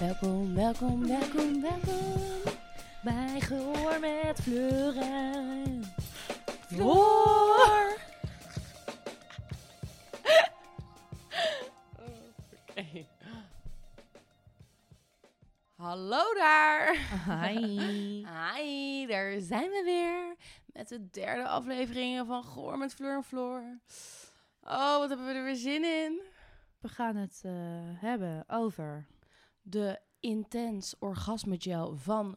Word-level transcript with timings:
Welkom, 0.00 0.54
welkom, 0.54 1.06
welkom, 1.06 1.60
welkom 1.60 2.42
bij 3.02 3.40
Gehoor 3.40 4.00
met 4.00 4.40
Fleur 4.40 4.96
en 4.96 5.82
Floor. 6.66 7.96
Hallo 15.76 16.34
daar. 16.34 16.96
Hi. 17.26 17.56
Hi, 18.26 19.06
daar 19.06 19.40
zijn 19.40 19.70
we 19.70 19.82
weer 19.84 20.36
met 20.66 20.88
de 20.88 21.10
derde 21.10 21.48
aflevering 21.48 22.26
van 22.26 22.44
Gehoor 22.44 22.78
met 22.78 22.94
Fleur 22.94 23.16
en 23.16 23.24
Floor. 23.24 23.78
Oh, 24.62 24.98
wat 24.98 25.08
hebben 25.08 25.26
we 25.26 25.32
er 25.32 25.44
weer 25.44 25.56
zin 25.56 25.84
in. 25.84 26.20
We 26.80 26.88
gaan 26.88 27.16
het 27.16 27.40
eh, 27.44 27.52
hebben 28.00 28.44
over 28.48 29.06
de 29.68 30.00
Intens 30.20 30.94
Orgasme 30.98 31.56
Gel 31.58 31.96
van 31.96 32.36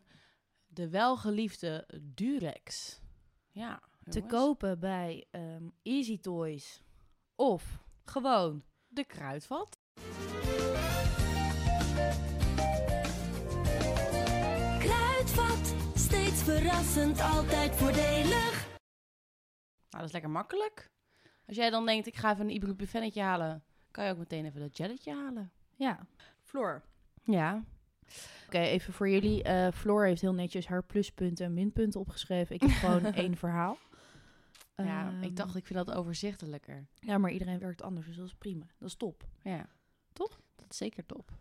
de 0.68 0.90
welgeliefde 0.90 1.88
Durex. 2.02 3.00
Ja, 3.50 3.82
te 4.10 4.22
kopen 4.22 4.80
bij 4.80 5.28
ehm, 5.32 5.70
Easy 5.84 6.20
Toys 6.20 6.82
of 7.36 7.84
gewoon 8.04 8.64
De 8.88 9.04
kruidvat. 9.04 9.80
Kruidvat, 14.80 15.76
steeds 15.96 16.44
verrassend, 16.44 17.22
altijd 17.22 17.76
voordelig. 17.76 18.70
Nou, 19.90 20.04
dat 20.04 20.04
is 20.04 20.12
lekker 20.12 20.32
makkelijk. 20.32 20.92
Als 21.48 21.56
jij 21.56 21.70
dan 21.70 21.86
denkt, 21.86 22.08
ik 22.08 22.16
ga 22.16 22.32
even 22.32 22.46
een 22.46 22.56
ibuprofennetje 22.56 23.22
halen, 23.22 23.64
kan 23.92 24.06
je 24.06 24.12
ook 24.12 24.18
meteen 24.18 24.46
even 24.46 24.60
dat 24.60 24.78
jelletje 24.78 25.14
halen. 25.14 25.52
ja. 25.76 26.08
Floor. 26.44 26.84
Ja. 27.24 27.64
Oké, 28.46 28.58
even 28.60 28.94
voor 28.94 29.10
jullie. 29.10 29.44
eh 29.44 29.72
Floor 29.72 30.06
heeft 30.06 30.22
heel 30.22 30.34
netjes 30.34 30.68
haar 30.68 30.84
pluspunten 30.84 31.46
en 31.46 31.54
minpunten 31.54 32.00
opgeschreven. 32.00 32.56
Ik 32.56 32.62
heb 32.62 32.70
gewoon 32.72 33.06
één 33.24 33.38
verhaal. 33.38 33.78
Ja, 34.76 35.08
Ehm, 35.08 35.24
ik 35.24 35.36
dacht, 35.36 35.56
ik 35.56 35.66
vind 35.66 35.86
dat 35.86 35.96
overzichtelijker. 35.96 36.88
Ja, 37.00 37.18
maar 37.18 37.32
iedereen 37.32 37.60
werkt 37.60 37.82
anders, 37.82 38.08
dus 38.08 38.16
dat 38.16 38.26
is 38.26 38.34
prima. 38.36 38.66
Dat 38.80 38.88
is 38.88 38.96
top. 38.96 39.24
Ja. 39.44 39.66
Toch? 40.14 40.42
Dat 40.56 40.66
is 40.70 40.78
zeker 40.78 41.06
top. 41.06 41.32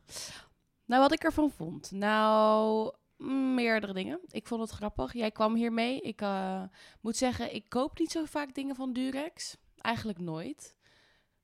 Nou, 0.84 1.02
wat 1.02 1.12
ik 1.12 1.22
ervan 1.24 1.50
vond. 1.50 1.90
Nou, 1.90 2.92
mm, 3.16 3.54
meerdere 3.54 3.92
dingen. 3.92 4.20
Ik 4.30 4.46
vond 4.46 4.60
het 4.60 4.70
grappig. 4.70 5.12
Jij 5.12 5.30
kwam 5.30 5.54
hiermee. 5.54 6.00
Ik 6.00 6.20
eh, 6.20 6.62
moet 7.00 7.16
zeggen, 7.16 7.54
ik 7.54 7.68
koop 7.68 7.98
niet 7.98 8.10
zo 8.10 8.24
vaak 8.24 8.54
dingen 8.54 8.76
van 8.76 8.92
Durex. 8.92 9.56
Eigenlijk 9.76 10.18
nooit. 10.18 10.74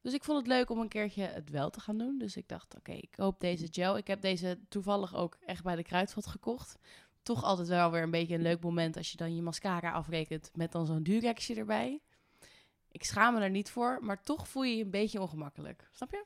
Dus 0.06 0.14
ik 0.14 0.24
vond 0.24 0.38
het 0.38 0.46
leuk 0.46 0.70
om 0.70 0.78
een 0.78 0.88
keertje 0.88 1.22
het 1.22 1.50
wel 1.50 1.70
te 1.70 1.80
gaan 1.80 1.98
doen. 1.98 2.18
Dus 2.18 2.36
ik 2.36 2.48
dacht, 2.48 2.76
oké, 2.76 2.92
ik 2.92 3.10
koop 3.10 3.40
deze 3.40 3.68
gel. 3.70 3.96
Ik 3.96 4.06
heb 4.06 4.20
deze 4.20 4.58
toevallig 4.68 5.14
ook 5.14 5.36
echt 5.40 5.62
bij 5.62 5.76
de 5.76 5.82
kruidvat 5.82 6.26
gekocht. 6.26 6.78
Toch 7.22 7.42
altijd 7.42 7.68
wel 7.68 7.90
weer 7.90 8.02
een 8.02 8.10
beetje 8.10 8.34
een 8.34 8.42
leuk 8.42 8.62
moment 8.62 8.96
als 8.96 9.10
je 9.10 9.16
dan 9.16 9.34
je 9.36 9.42
mascara 9.42 9.92
afrekent 9.92 10.50
met 10.54 10.72
dan 10.72 10.86
zo'n 10.86 11.02
Durexje 11.02 11.54
erbij. 11.54 12.00
Ik 12.90 13.04
schaam 13.04 13.34
me 13.34 13.40
er 13.40 13.50
niet 13.50 13.70
voor, 13.70 13.98
maar 14.02 14.22
toch 14.22 14.48
voel 14.48 14.62
je 14.62 14.76
je 14.76 14.84
een 14.84 14.90
beetje 14.90 15.20
ongemakkelijk. 15.20 15.88
Snap 15.92 16.10
je? 16.10 16.24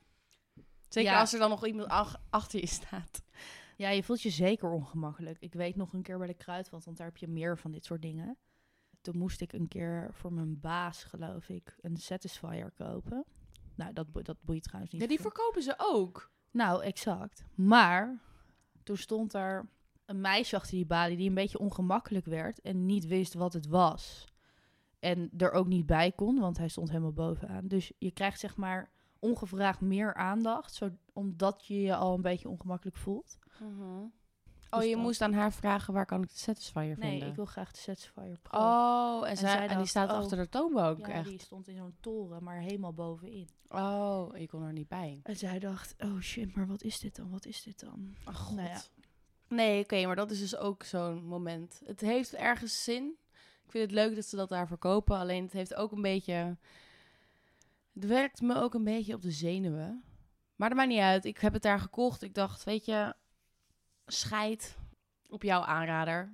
Zeker 0.88 1.10
Ja. 1.12 1.20
als 1.20 1.32
er 1.32 1.38
dan 1.38 1.50
nog 1.50 1.66
iemand 1.66 1.88
ach- 1.88 2.20
achter 2.30 2.60
je 2.60 2.66
staat. 2.66 3.22
Ja, 3.76 3.88
je 3.88 4.02
voelt 4.02 4.22
je 4.22 4.30
zeker 4.30 4.70
ongemakkelijk. 4.70 5.36
Ik 5.38 5.52
weet 5.54 5.76
nog 5.76 5.92
een 5.92 6.02
keer 6.02 6.18
bij 6.18 6.26
de 6.26 6.34
kruidvat, 6.34 6.84
want 6.84 6.96
daar 6.96 7.06
heb 7.06 7.16
je 7.16 7.28
meer 7.28 7.58
van 7.58 7.70
dit 7.70 7.84
soort 7.84 8.02
dingen. 8.02 8.36
Toen 9.00 9.18
moest 9.18 9.40
ik 9.40 9.52
een 9.52 9.68
keer 9.68 10.08
voor 10.12 10.32
mijn 10.32 10.60
baas, 10.60 11.04
geloof 11.04 11.48
ik, 11.48 11.76
een 11.80 11.96
Satisfyer 11.96 12.70
kopen. 12.70 13.24
Nou, 13.80 13.92
dat, 13.92 14.12
bo- 14.12 14.22
dat 14.22 14.36
boeit 14.40 14.62
trouwens 14.62 14.92
niet. 14.92 15.02
Ja, 15.02 15.08
die 15.08 15.20
verkopen 15.20 15.62
ze 15.62 15.74
ook. 15.76 16.30
Nou, 16.50 16.82
exact. 16.82 17.44
Maar 17.54 18.20
toen 18.82 18.96
stond 18.96 19.34
er 19.34 19.68
een 20.06 20.20
meisje 20.20 20.56
achter 20.56 20.70
die 20.76 20.86
balie 20.86 21.16
die 21.16 21.28
een 21.28 21.34
beetje 21.34 21.58
ongemakkelijk 21.58 22.26
werd 22.26 22.60
en 22.60 22.86
niet 22.86 23.06
wist 23.06 23.34
wat 23.34 23.52
het 23.52 23.66
was. 23.66 24.24
En 24.98 25.30
er 25.36 25.52
ook 25.52 25.66
niet 25.66 25.86
bij 25.86 26.12
kon, 26.12 26.38
want 26.38 26.58
hij 26.58 26.68
stond 26.68 26.88
helemaal 26.88 27.12
bovenaan. 27.12 27.68
Dus 27.68 27.92
je 27.98 28.10
krijgt 28.10 28.40
zeg 28.40 28.56
maar 28.56 28.92
ongevraagd 29.18 29.80
meer 29.80 30.14
aandacht, 30.14 30.74
zo, 30.74 30.90
omdat 31.12 31.66
je 31.66 31.80
je 31.80 31.96
al 31.96 32.14
een 32.14 32.22
beetje 32.22 32.48
ongemakkelijk 32.48 32.96
voelt. 32.96 33.38
Oh, 34.70 34.80
Dus 34.80 34.88
je 34.88 34.96
moest 34.96 35.20
aan 35.20 35.32
haar 35.32 35.52
vragen 35.52 35.94
waar 35.94 36.06
kan 36.06 36.22
ik 36.22 36.28
de 36.28 36.38
Satisfyer 36.38 36.98
Nee, 36.98 37.10
vinden? 37.10 37.28
ik 37.28 37.34
wil 37.34 37.44
graag 37.44 37.72
de 37.72 37.78
Satisfyer 37.78 38.38
Pro. 38.42 38.58
Oh, 38.58 39.28
en, 39.28 39.36
zij, 39.36 39.50
zij 39.50 39.68
en 39.68 39.78
die 39.78 39.86
staat 39.86 40.10
oh. 40.10 40.16
achter 40.16 40.36
de 40.36 40.48
toonbank 40.48 41.06
ja, 41.06 41.12
echt. 41.12 41.28
die 41.28 41.40
stond 41.40 41.68
in 41.68 41.76
zo'n 41.76 41.96
toren, 42.00 42.44
maar 42.44 42.60
helemaal 42.60 42.92
bovenin. 42.92 43.48
Oh, 43.68 44.36
je 44.36 44.48
kon 44.48 44.62
er 44.62 44.72
niet 44.72 44.88
bij. 44.88 45.20
En 45.22 45.36
zij 45.36 45.58
dacht, 45.58 45.94
oh 45.98 46.20
shit, 46.20 46.56
maar 46.56 46.66
wat 46.66 46.82
is 46.82 47.00
dit 47.00 47.16
dan? 47.16 47.30
Wat 47.30 47.46
is 47.46 47.62
dit 47.62 47.80
dan? 47.80 48.16
God. 48.24 48.56
Nou 48.56 48.68
ja. 48.68 48.80
Nee, 49.48 49.82
oké, 49.82 50.06
maar 50.06 50.16
dat 50.16 50.30
is 50.30 50.38
dus 50.38 50.56
ook 50.56 50.82
zo'n 50.82 51.24
moment. 51.24 51.80
Het 51.84 52.00
heeft 52.00 52.34
ergens 52.34 52.84
zin. 52.84 53.16
Ik 53.64 53.70
vind 53.70 53.84
het 53.84 53.92
leuk 53.92 54.14
dat 54.14 54.24
ze 54.24 54.36
dat 54.36 54.48
daar 54.48 54.66
verkopen. 54.66 55.16
Alleen 55.16 55.42
het 55.44 55.52
heeft 55.52 55.74
ook 55.74 55.92
een 55.92 56.02
beetje... 56.02 56.56
Het 57.92 58.06
werkt 58.06 58.40
me 58.40 58.54
ook 58.54 58.74
een 58.74 58.84
beetje 58.84 59.14
op 59.14 59.22
de 59.22 59.30
zenuwen. 59.30 60.02
Maar 60.56 60.68
dat 60.68 60.78
maakt 60.78 60.90
niet 60.90 61.00
uit. 61.00 61.24
Ik 61.24 61.38
heb 61.38 61.52
het 61.52 61.62
daar 61.62 61.80
gekocht. 61.80 62.22
Ik 62.22 62.34
dacht, 62.34 62.64
weet 62.64 62.84
je... 62.84 63.14
Scheid 64.12 64.78
op 65.28 65.42
jouw 65.42 65.60
aanrader. 65.60 66.32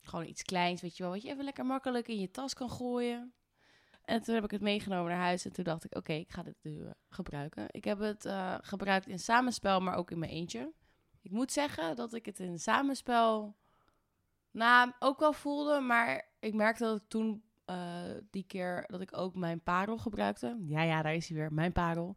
Gewoon 0.00 0.26
iets 0.26 0.42
kleins, 0.42 0.80
weet 0.80 0.96
je 0.96 1.02
wel. 1.02 1.12
Wat 1.12 1.22
je 1.22 1.28
even 1.28 1.44
lekker 1.44 1.66
makkelijk 1.66 2.08
in 2.08 2.20
je 2.20 2.30
tas 2.30 2.54
kan 2.54 2.70
gooien. 2.70 3.34
En 4.04 4.22
toen 4.22 4.34
heb 4.34 4.44
ik 4.44 4.50
het 4.50 4.60
meegenomen 4.60 5.10
naar 5.10 5.20
huis. 5.20 5.44
En 5.44 5.52
toen 5.52 5.64
dacht 5.64 5.84
ik, 5.84 5.96
oké, 5.96 6.12
ik 6.12 6.32
ga 6.32 6.42
dit 6.42 6.56
nu 6.62 6.84
eh, 6.84 6.90
gebruiken. 7.08 7.66
Ik 7.70 7.84
heb 7.84 7.98
het 7.98 8.24
eh, 8.24 8.54
gebruikt 8.60 9.06
in 9.06 9.18
samenspel, 9.18 9.80
maar 9.80 9.94
ook 9.94 10.10
in 10.10 10.18
mijn 10.18 10.30
eentje. 10.30 10.72
Ik 11.22 11.30
moet 11.30 11.52
zeggen 11.52 11.96
dat 11.96 12.14
ik 12.14 12.26
het 12.26 12.40
in 12.40 12.58
samenspel 12.58 13.56
nou, 14.50 14.92
ook 14.98 15.18
wel 15.18 15.32
voelde. 15.32 15.80
Maar 15.80 16.28
ik 16.38 16.54
merkte 16.54 16.84
dat 16.84 16.96
ik 16.96 17.08
toen 17.08 17.42
eh, 17.64 18.02
die 18.30 18.44
keer 18.46 18.84
dat 18.86 19.00
ik 19.00 19.16
ook 19.16 19.34
mijn 19.34 19.62
parel 19.62 19.98
gebruikte. 19.98 20.58
Ja, 20.66 20.82
ja, 20.82 21.02
daar 21.02 21.14
is 21.14 21.28
hij 21.28 21.36
weer, 21.36 21.52
mijn 21.52 21.72
parel. 21.72 22.16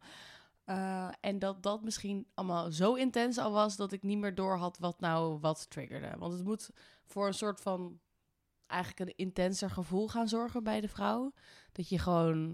Eh, 0.64 1.08
en 1.20 1.38
dat 1.38 1.62
dat 1.62 1.82
misschien 1.82 2.26
allemaal 2.34 2.72
zo 2.72 2.94
intens 2.94 3.38
al 3.38 3.52
was 3.52 3.76
dat 3.76 3.92
ik 3.92 4.02
niet 4.02 4.18
meer 4.18 4.34
door 4.34 4.56
had 4.56 4.78
wat 4.78 5.00
nou 5.00 5.38
wat 5.38 5.70
triggerde. 5.70 6.14
Want 6.18 6.32
het 6.32 6.44
moet 6.44 6.70
voor 7.04 7.26
een 7.26 7.34
soort 7.34 7.60
van 7.60 8.00
eigenlijk 8.66 9.10
een 9.10 9.16
intenser 9.16 9.70
gevoel 9.70 10.08
gaan 10.08 10.28
zorgen 10.28 10.64
bij 10.64 10.80
de 10.80 10.88
vrouw. 10.88 11.32
Dat 11.72 11.88
je 11.88 11.98
gewoon, 11.98 12.46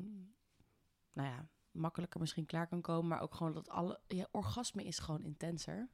nou 1.13 1.29
ja, 1.29 1.47
makkelijker 1.71 2.21
misschien 2.21 2.47
klaar 2.47 2.67
kan 2.67 2.81
komen, 2.81 3.09
maar 3.09 3.21
ook 3.21 3.35
gewoon 3.35 3.53
dat 3.53 3.69
alle 3.69 4.01
je 4.07 4.29
orgasme 4.31 4.85
is 4.85 4.99
gewoon 4.99 5.23
intenser. 5.23 5.89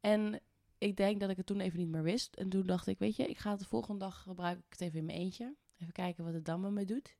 En 0.00 0.40
ik 0.78 0.96
denk 0.96 1.20
dat 1.20 1.30
ik 1.30 1.36
het 1.36 1.46
toen 1.46 1.60
even 1.60 1.78
niet 1.78 1.88
meer 1.88 2.02
wist. 2.02 2.34
En 2.34 2.48
toen 2.48 2.66
dacht 2.66 2.86
ik, 2.86 2.98
weet 2.98 3.16
je, 3.16 3.26
ik 3.26 3.38
ga 3.38 3.56
de 3.56 3.64
volgende 3.64 3.98
dag 3.98 4.22
gebruik 4.22 4.58
ik 4.58 4.64
het 4.68 4.80
even 4.80 4.98
in 4.98 5.04
mijn 5.04 5.18
eentje. 5.18 5.54
Even 5.78 5.92
kijken 5.92 6.24
wat 6.24 6.34
het 6.34 6.44
dan 6.44 6.60
met 6.60 6.70
me 6.70 6.84
doet. 6.84 7.16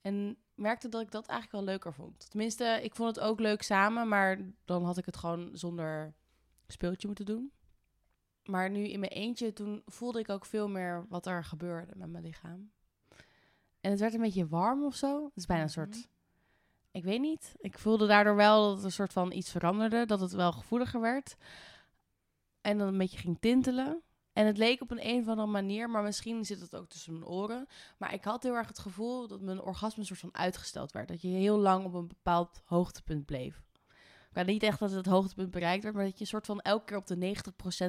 En 0.00 0.36
merkte 0.54 0.88
dat 0.88 1.00
ik 1.02 1.10
dat 1.10 1.26
eigenlijk 1.26 1.58
wel 1.64 1.74
leuker 1.74 1.94
vond. 1.94 2.30
Tenminste, 2.30 2.80
ik 2.82 2.94
vond 2.94 3.16
het 3.16 3.24
ook 3.24 3.40
leuk 3.40 3.62
samen, 3.62 4.08
maar 4.08 4.38
dan 4.64 4.84
had 4.84 4.98
ik 4.98 5.06
het 5.06 5.16
gewoon 5.16 5.50
zonder 5.52 6.14
speeltje 6.66 7.06
moeten 7.06 7.26
doen. 7.26 7.52
Maar 8.44 8.70
nu 8.70 8.88
in 8.88 9.00
mijn 9.00 9.12
eentje, 9.12 9.52
toen 9.52 9.82
voelde 9.86 10.18
ik 10.18 10.28
ook 10.28 10.44
veel 10.46 10.68
meer 10.68 11.06
wat 11.08 11.26
er 11.26 11.44
gebeurde 11.44 11.92
met 11.96 12.10
mijn 12.10 12.24
lichaam. 12.24 12.70
En 13.80 13.90
het 13.90 14.00
werd 14.00 14.14
een 14.14 14.20
beetje 14.20 14.48
warm 14.48 14.84
of 14.84 14.94
zo. 14.94 15.24
Het 15.24 15.36
is 15.36 15.46
bijna 15.46 15.62
een 15.62 15.68
Mhm. 15.68 15.78
soort, 15.92 16.08
ik 16.90 17.04
weet 17.04 17.20
niet. 17.20 17.54
Ik 17.58 17.78
voelde 17.78 18.06
daardoor 18.06 18.36
wel 18.36 18.68
dat 18.68 18.78
er 18.78 18.84
een 18.84 18.92
soort 18.92 19.12
van 19.12 19.32
iets 19.32 19.50
veranderde, 19.50 20.06
dat 20.06 20.20
het 20.20 20.32
wel 20.32 20.52
gevoeliger 20.52 21.00
werd. 21.00 21.36
En 22.60 22.78
dan 22.78 22.88
een 22.88 22.98
beetje 22.98 23.18
ging 23.18 23.36
tintelen. 23.40 24.02
En 24.34 24.46
het 24.46 24.58
leek 24.58 24.80
op 24.80 24.90
een 24.90 25.06
een 25.08 25.20
of 25.20 25.28
andere 25.28 25.48
manier, 25.48 25.90
maar 25.90 26.02
misschien 26.02 26.44
zit 26.44 26.60
het 26.60 26.76
ook 26.76 26.88
tussen 26.88 27.12
mijn 27.12 27.26
oren. 27.26 27.66
Maar 27.98 28.12
ik 28.12 28.24
had 28.24 28.42
heel 28.42 28.54
erg 28.54 28.68
het 28.68 28.78
gevoel 28.78 29.28
dat 29.28 29.40
mijn 29.40 29.60
orgasme 29.60 30.00
een 30.00 30.06
soort 30.06 30.20
van 30.20 30.34
uitgesteld 30.34 30.92
werd. 30.92 31.08
Dat 31.08 31.22
je 31.22 31.28
heel 31.28 31.58
lang 31.58 31.84
op 31.84 31.94
een 31.94 32.08
bepaald 32.08 32.62
hoogtepunt 32.64 33.24
bleef. 33.24 33.62
Maar 34.32 34.44
niet 34.44 34.62
echt 34.62 34.78
dat 34.78 34.90
het 34.90 35.06
hoogtepunt 35.06 35.50
bereikt 35.50 35.82
werd, 35.82 35.94
maar 35.94 36.04
dat 36.04 36.14
je 36.14 36.20
een 36.20 36.26
soort 36.26 36.46
van 36.46 36.60
elke 36.60 36.84
keer 36.84 36.96
op 36.96 37.06
de 37.06 37.34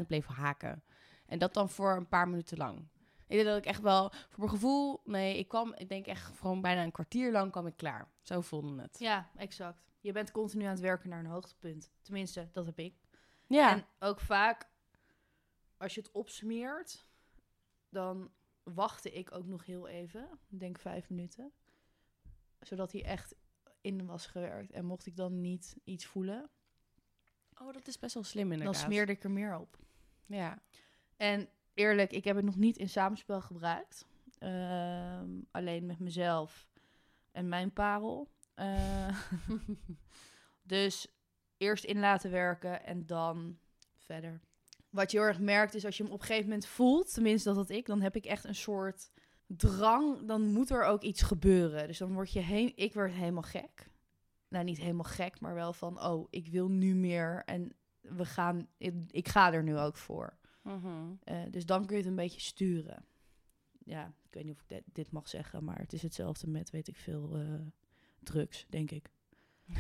90% 0.02 0.06
bleef 0.08 0.26
haken. 0.26 0.84
En 1.26 1.40
dat 1.40 1.54
dan 1.54 1.70
voor 1.70 1.96
een 1.96 2.08
paar 2.08 2.30
minuten 2.30 2.58
lang. 2.58 2.88
Ik 3.28 3.36
denk 3.36 3.46
dat 3.46 3.58
ik 3.58 3.66
echt 3.66 3.82
wel, 3.82 4.10
voor 4.10 4.40
mijn 4.40 4.50
gevoel, 4.50 5.02
nee, 5.04 5.38
ik 5.38 5.48
kwam, 5.48 5.74
ik 5.78 5.90
denk 5.90 6.06
echt 6.06 6.38
gewoon 6.38 6.62
bijna 6.62 6.84
een 6.84 6.92
kwartier 6.92 7.32
lang 7.32 7.52
kwam 7.52 7.68
ik 7.68 7.78
klaar. 7.78 8.08
Zo 8.22 8.42
voelde 8.42 8.82
het. 8.82 8.96
Ja, 9.00 9.30
exact. 9.36 9.84
Je 10.00 10.12
bent 10.12 10.32
continu 10.32 10.64
aan 10.64 10.70
het 10.70 10.80
werken 10.80 11.10
naar 11.10 11.20
een 11.20 11.26
hoogtepunt. 11.26 11.92
Tenminste, 12.02 12.50
dat 12.52 12.66
heb 12.66 12.80
ik. 12.80 12.94
Ja, 13.48 13.72
En 13.72 13.86
ook 14.00 14.20
vaak, 14.20 14.70
als 15.78 15.96
je 15.96 16.02
het 16.02 16.12
opsmeert, 16.12 17.08
dan 17.90 18.32
wachtte 18.64 19.12
ik 19.12 19.36
ook 19.36 19.46
nog 19.46 19.66
heel 19.66 19.88
even. 19.88 20.40
Ik 20.50 20.60
denk 20.60 20.80
vijf 20.80 21.10
minuten. 21.10 21.54
Zodat 22.60 22.92
hij 22.92 23.04
echt 23.04 23.36
in 23.82 24.06
was 24.06 24.28
gewerkt. 24.28 24.72
En 24.72 24.86
mocht 24.86 25.06
ik 25.06 25.16
dan 25.16 25.42
niet 25.42 25.78
iets 25.84 26.06
voelen, 26.06 26.50
oh, 27.62 27.74
dat 27.74 27.88
is 27.88 28.00
best 28.00 28.14
wel 28.14 28.24
slim 28.24 28.52
inderdaad. 28.52 28.76
dan 28.76 28.84
smeerde 28.84 29.12
ik 29.12 29.24
er 29.24 29.32
meer 29.32 29.58
op. 29.58 29.78
Ja. 30.26 30.62
En 31.18 31.50
eerlijk, 31.74 32.12
ik 32.12 32.24
heb 32.24 32.36
het 32.36 32.46
nog 32.46 32.56
niet 32.56 32.78
in 32.78 32.90
samenspel 32.90 33.42
gebruikt. 33.42 34.06
Ehm, 34.38 35.30
alleen 35.52 35.86
met 35.86 36.00
mezelf 36.00 36.68
en 37.32 37.50
mijn 37.50 37.74
parel. 37.74 38.30
Eh, 38.54 39.28
dus 40.64 41.08
eerst 41.58 41.84
in 41.84 42.00
laten 42.00 42.32
werken 42.32 42.86
en 42.86 43.06
dan 43.06 43.60
verder. 43.98 44.42
Wat 44.96 45.12
je 45.12 45.18
heel 45.18 45.28
erg 45.28 45.40
merkt 45.40 45.74
is 45.74 45.86
als 45.86 45.98
je 45.98 46.04
hem 46.04 46.12
op 46.12 46.20
een 46.20 46.26
gegeven 46.26 46.50
moment 46.50 46.68
voelt, 46.68 47.14
tenminste 47.14 47.50
dat 47.50 47.58
had 47.58 47.70
ik, 47.70 47.86
dan 47.86 48.02
heb 48.02 48.16
ik 48.16 48.26
echt 48.26 48.44
een 48.44 48.56
soort 48.56 49.12
drang, 49.48 50.28
dan 50.28 50.42
moet 50.48 50.70
er 50.70 50.84
ook 50.84 51.02
iets 51.02 51.22
gebeuren. 51.22 51.88
Dus 51.88 51.98
dan 51.98 52.14
word 52.14 52.32
je 52.32 52.40
heen, 52.40 52.72
ik 52.76 52.94
word 52.94 53.12
helemaal 53.12 53.44
gek. 53.44 53.90
Nou, 54.48 54.64
niet 54.64 54.78
helemaal 54.78 55.04
gek, 55.04 55.40
maar 55.40 55.54
wel 55.54 55.74
van, 55.74 56.04
oh, 56.04 56.28
ik 56.30 56.48
wil 56.48 56.70
nu 56.70 56.96
meer 56.96 57.44
en 57.46 57.76
we 58.02 58.26
gaan, 58.26 58.68
ik 59.08 59.28
ga 59.28 59.54
er 59.54 59.64
nu 59.64 59.78
ook 59.78 59.98
voor. 59.98 60.38
Mhm. 60.62 61.14
Eh, 61.24 61.42
dus 61.50 61.66
dan 61.66 61.86
kun 61.86 61.96
je 61.96 62.02
het 62.02 62.10
een 62.10 62.16
beetje 62.16 62.42
sturen. 62.42 63.06
Ja, 63.84 64.14
ik 64.24 64.34
weet 64.34 64.44
niet 64.44 64.54
of 64.54 64.62
ik 64.62 64.68
dit, 64.68 64.84
dit 64.86 65.12
mag 65.12 65.30
zeggen, 65.30 65.64
maar 65.64 65.80
het 65.80 65.94
is 65.94 66.02
hetzelfde 66.02 66.48
met, 66.48 66.70
weet 66.70 66.88
ik 66.88 66.98
veel, 66.98 67.36
eh, 67.36 67.62
drugs, 68.20 68.66
denk 68.70 68.92
ik. 68.92 69.10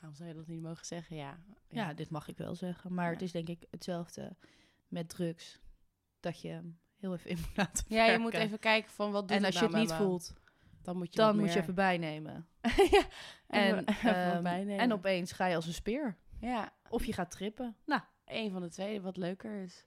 Waarom 0.00 0.14
zou 0.14 0.28
je 0.28 0.34
dat 0.34 0.46
niet 0.46 0.60
mogen 0.62 0.86
zeggen? 0.86 1.16
Ja. 1.16 1.38
Ja, 1.68 1.94
dit 1.94 2.10
mag 2.10 2.28
ik 2.28 2.36
wel 2.36 2.54
zeggen. 2.54 2.94
Maar 2.94 3.06
Ja. 3.06 3.12
het 3.12 3.22
is 3.22 3.32
denk 3.32 3.48
ik 3.48 3.66
hetzelfde 3.70 4.36
met 4.88 5.08
drugs. 5.08 5.58
Dat 6.20 6.40
je 6.40 6.48
hem 6.48 6.78
heel 6.96 7.12
even 7.14 7.30
in 7.34 7.36
moet 7.38 7.56
laten 7.56 7.84
Ja, 7.88 8.04
je 8.04 8.18
moet 8.18 8.34
even 8.34 8.58
kijken 8.58 8.90
van 8.90 9.12
wat 9.12 9.28
doet 9.28 9.36
En 9.36 9.44
als 9.44 9.54
je 9.54 9.60
nou 9.60 9.72
het 9.72 9.80
niet 9.82 9.92
voelt, 9.92 10.32
dan 10.82 10.96
moet 10.96 11.10
je 11.12 11.16
dan 11.16 11.38
moet 11.38 11.52
je 11.52 11.60
even 11.60 11.74
bijnemen. 11.74 12.48
ja, 12.90 13.06
En, 13.46 13.88
even 13.88 14.14
ehm, 14.14 14.42
bijnemen. 14.42 14.78
en 14.78 14.92
opeens 14.92 15.32
ga 15.32 15.46
je 15.46 15.54
als 15.56 15.66
een 15.66 15.72
speer. 15.74 16.16
Ja, 16.40 16.72
Of 16.88 17.04
je 17.04 17.12
gaat 17.12 17.30
trippen. 17.30 17.76
Nou, 17.84 18.00
een 18.24 18.50
van 18.50 18.60
de 18.62 18.68
twee 18.68 19.00
wat 19.00 19.16
leuker 19.16 19.62
is. 19.62 19.84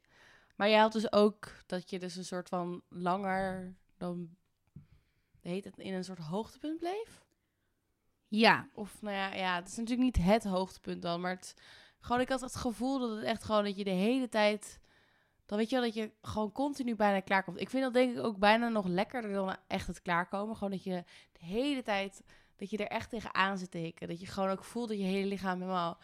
Maar 0.56 0.70
jij 0.70 0.80
had 0.80 0.92
dus 0.92 1.12
ook 1.12 1.52
dat 1.66 1.90
je 1.90 2.00
dus 2.00 2.16
een 2.16 2.26
soort 2.26 2.50
van 2.50 2.82
langer 2.90 3.76
dan 3.98 4.36
heet 5.40 5.64
het 5.64 5.78
in 5.78 5.94
een 5.94 6.04
soort 6.04 6.20
hoogtepunt 6.20 6.80
bleef? 6.80 7.23
Ja. 8.40 8.68
Of 8.74 9.02
nou 9.02 9.16
ja, 9.16 9.34
ja, 9.34 9.56
het 9.56 9.68
is 9.68 9.76
natuurlijk 9.76 10.18
niet 10.18 10.26
het 10.26 10.44
hoogtepunt 10.44 11.02
dan, 11.02 11.22
maar 11.22 11.32
het 11.32 11.56
gewoon 12.00 12.22
ik 12.22 12.30
had 12.30 12.42
het 12.42 12.56
gevoel 12.56 13.00
dat 13.00 13.10
het 13.10 13.24
echt 13.24 13.44
gewoon 13.44 13.64
dat 13.64 13.78
je 13.78 13.84
de 13.84 13.90
hele 13.90 14.30
tijd 14.30 14.80
dan 15.46 15.58
weet 15.58 15.70
je 15.70 15.76
wel 15.76 15.86
dat 15.86 15.94
je 15.94 16.12
gewoon 16.22 16.52
continu 16.52 16.96
bijna 16.96 17.20
klaarkomt. 17.20 17.60
Ik 17.60 17.70
vind 17.70 17.84
dat 17.84 17.94
denk 17.94 18.18
ik 18.18 18.24
ook 18.24 18.38
bijna 18.38 18.68
nog 18.70 18.86
lekkerder 18.88 19.34
dan 19.34 19.56
echt 19.68 19.88
het 19.88 20.02
klaarkomen. 20.02 20.56
Gewoon 20.56 20.72
dat 20.72 20.84
je 20.84 21.04
de 21.32 21.46
hele 21.46 21.82
tijd 21.82 22.24
dat 22.56 22.70
je 22.70 22.78
er 22.78 22.88
echt 22.88 23.10
tegenaan 23.10 23.58
zit 23.58 23.72
te 23.72 23.78
hikken. 23.78 24.08
Dat 24.08 24.20
je 24.20 24.26
gewoon 24.28 24.50
ook 24.50 24.64
voelt 24.64 24.88
dat 24.88 24.98
je 24.98 25.04
hele 25.04 25.28
lichaam 25.28 25.60
helemaal 25.60 25.98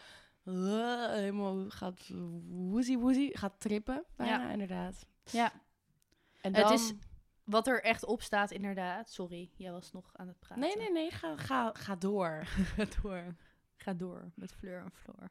uh, 0.44 1.06
helemaal 1.06 1.64
gaat 1.70 2.10
woezie 2.48 2.98
woezie 2.98 3.38
gaat 3.38 3.60
trippen. 3.60 4.04
Bijna 4.16 4.42
Ja. 4.42 4.50
inderdaad. 4.50 5.06
Ja. 5.30 5.52
En 6.40 6.54
Het 6.54 6.64
dan, 6.64 6.72
is- 6.72 6.92
Wat 7.50 7.66
er 7.66 7.82
echt 7.82 8.04
op 8.04 8.22
staat, 8.22 8.50
inderdaad. 8.50 9.10
Sorry, 9.10 9.50
jij 9.56 9.72
was 9.72 9.92
nog 9.92 10.10
aan 10.16 10.28
het 10.28 10.38
praten. 10.38 10.58
Nee, 10.58 10.76
nee, 10.76 10.90
nee, 10.90 11.10
ga, 11.10 11.36
ga, 11.36 11.72
ga 11.72 11.96
door. 11.96 12.44
Ga 12.76 12.84
door. 13.02 13.36
Ga 13.76 13.94
door 13.94 14.32
met 14.34 14.52
Fleur 14.52 14.82
en 14.82 14.92
Floor. 14.92 15.30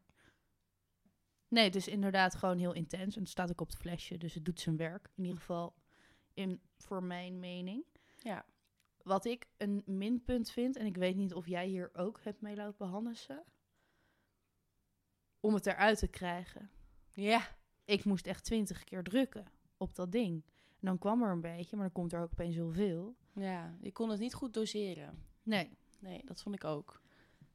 Nee, 1.47 1.63
het 1.63 1.75
is 1.75 1.87
inderdaad 1.87 2.35
gewoon 2.35 2.57
heel 2.57 2.73
intens. 2.73 3.15
En 3.15 3.21
het 3.21 3.31
staat 3.31 3.51
ook 3.51 3.61
op 3.61 3.67
het 3.67 3.77
flesje, 3.77 4.17
dus 4.17 4.33
het 4.33 4.45
doet 4.45 4.59
zijn 4.59 4.77
werk. 4.77 5.09
In 5.15 5.23
ieder 5.23 5.39
geval 5.39 5.75
in, 6.33 6.61
voor 6.77 7.03
mijn 7.03 7.39
mening. 7.39 7.85
Ja. 8.17 8.45
Wat 9.03 9.25
ik 9.25 9.47
een 9.57 9.83
minpunt 9.85 10.51
vind, 10.51 10.75
en 10.75 10.85
ik 10.85 10.97
weet 10.97 11.15
niet 11.15 11.33
of 11.33 11.47
jij 11.47 11.67
hier 11.67 11.89
ook 11.93 12.19
hebt 12.23 12.41
mee 12.41 12.55
lopen 12.55 12.87
handelen, 12.87 13.43
om 15.39 15.53
het 15.53 15.65
eruit 15.65 15.99
te 15.99 16.07
krijgen. 16.07 16.69
Ja. 17.11 17.57
Ik 17.85 18.03
moest 18.03 18.27
echt 18.27 18.43
twintig 18.43 18.83
keer 18.83 19.03
drukken 19.03 19.45
op 19.77 19.95
dat 19.95 20.11
ding. 20.11 20.43
En 20.79 20.87
dan 20.87 20.97
kwam 20.97 21.23
er 21.23 21.31
een 21.31 21.41
beetje, 21.41 21.75
maar 21.75 21.85
dan 21.85 21.93
komt 21.93 22.13
er 22.13 22.21
ook 22.21 22.31
opeens 22.31 22.55
heel 22.55 22.71
veel. 22.71 23.15
Ja, 23.33 23.77
je 23.81 23.91
kon 23.91 24.09
het 24.09 24.19
niet 24.19 24.33
goed 24.33 24.53
doseren. 24.53 25.23
Nee. 25.43 25.77
Nee, 25.99 26.21
dat 26.25 26.41
vond 26.41 26.55
ik 26.55 26.63
ook. 26.63 27.01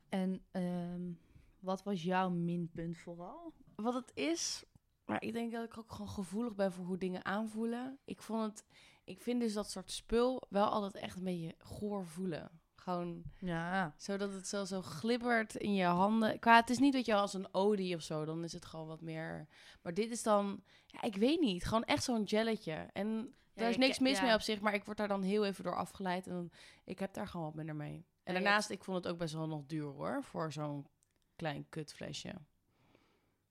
En 0.08 0.44
ehm, 0.50 1.12
wat 1.58 1.82
was 1.82 2.02
jouw 2.02 2.30
minpunt 2.30 2.98
vooral? 2.98 3.52
wat 3.76 3.94
het 3.94 4.10
is. 4.14 4.64
Maar 5.04 5.22
ik 5.22 5.32
denk 5.32 5.52
dat 5.52 5.64
ik 5.64 5.78
ook 5.78 5.92
gewoon 5.92 6.08
gevoelig 6.08 6.54
ben 6.54 6.72
voor 6.72 6.84
hoe 6.84 6.98
dingen 6.98 7.24
aanvoelen. 7.24 7.98
Ik 8.04 8.22
vond 8.22 8.42
het. 8.42 8.64
Ik 9.04 9.22
vind 9.22 9.40
dus 9.40 9.52
dat 9.52 9.70
soort 9.70 9.90
spul 9.90 10.42
wel 10.48 10.68
altijd 10.68 10.94
echt 10.94 11.16
een 11.16 11.24
beetje 11.24 11.54
goor 11.58 12.06
voelen. 12.06 12.50
Gewoon 12.84 13.22
Ja. 13.38 13.94
zodat 13.96 14.32
het 14.32 14.48
zo, 14.48 14.64
zo 14.64 14.82
glibbert 14.82 15.54
in 15.54 15.74
je 15.74 15.84
handen. 15.84 16.38
Qua, 16.38 16.56
het 16.56 16.70
is 16.70 16.78
niet 16.78 16.92
dat 16.92 17.06
je 17.06 17.14
als 17.14 17.34
een 17.34 17.48
odie 17.54 17.94
of 17.96 18.02
zo, 18.02 18.24
dan 18.24 18.44
is 18.44 18.52
het 18.52 18.64
gewoon 18.64 18.86
wat 18.86 19.00
meer. 19.00 19.48
Maar 19.82 19.94
dit 19.94 20.10
is 20.10 20.22
dan, 20.22 20.62
ja, 20.86 21.02
ik 21.02 21.16
weet 21.16 21.40
niet, 21.40 21.64
gewoon 21.64 21.84
echt 21.84 22.02
zo'n 22.04 22.28
gelletje. 22.28 22.72
En 22.92 23.34
daar 23.54 23.68
is 23.68 23.76
niks 23.76 23.98
mis 23.98 24.20
mee 24.20 24.34
op 24.34 24.40
zich, 24.40 24.60
maar 24.60 24.74
ik 24.74 24.84
word 24.84 24.96
daar 24.96 25.08
dan 25.08 25.22
heel 25.22 25.44
even 25.44 25.64
door 25.64 25.76
afgeleid. 25.76 26.26
En 26.26 26.32
dan, 26.32 26.50
ik 26.84 26.98
heb 26.98 27.14
daar 27.14 27.26
gewoon 27.28 27.46
wat 27.46 27.54
minder 27.54 27.76
mee. 27.76 28.06
En 28.22 28.34
daarnaast, 28.34 28.70
ik 28.70 28.84
vond 28.84 29.04
het 29.04 29.12
ook 29.12 29.18
best 29.18 29.34
wel 29.34 29.46
nog 29.48 29.66
duur 29.66 29.84
hoor, 29.86 30.22
voor 30.22 30.52
zo'n 30.52 30.86
klein 31.36 31.66
kutflesje. 31.68 32.34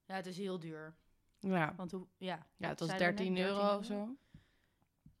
Ja, 0.06 0.14
het 0.14 0.26
is 0.26 0.36
heel 0.36 0.58
duur. 0.58 0.94
Ja. 1.38 1.74
Want 1.76 1.90
hoe, 1.90 2.06
ja, 2.16 2.46
Ja, 2.56 2.68
het 2.68 2.78
was 2.80 2.88
Zeiden 2.88 3.08
we 3.08 3.14
13 3.14 3.32
net, 3.32 3.44
euro 3.46 3.60
13 3.60 3.78
of 3.78 3.84
zo. 3.84 4.16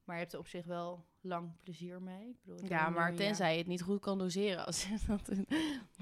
Maar 0.04 0.14
je 0.16 0.20
hebt 0.20 0.32
er 0.34 0.38
op 0.38 0.46
zich 0.46 0.64
wel 0.64 1.04
lang 1.20 1.50
plezier 1.62 2.02
mee. 2.02 2.28
Ik 2.28 2.36
bedoel, 2.44 2.68
Ja, 2.68 2.88
maar 2.90 3.14
tenzij 3.14 3.52
je 3.52 3.58
het 3.58 3.66
niet 3.66 3.82
goed 3.82 4.00
kan 4.00 4.18
doseren. 4.18 4.66
Als 4.66 4.84
je 4.88 4.96
dat 5.06 5.28
een- 5.28 5.46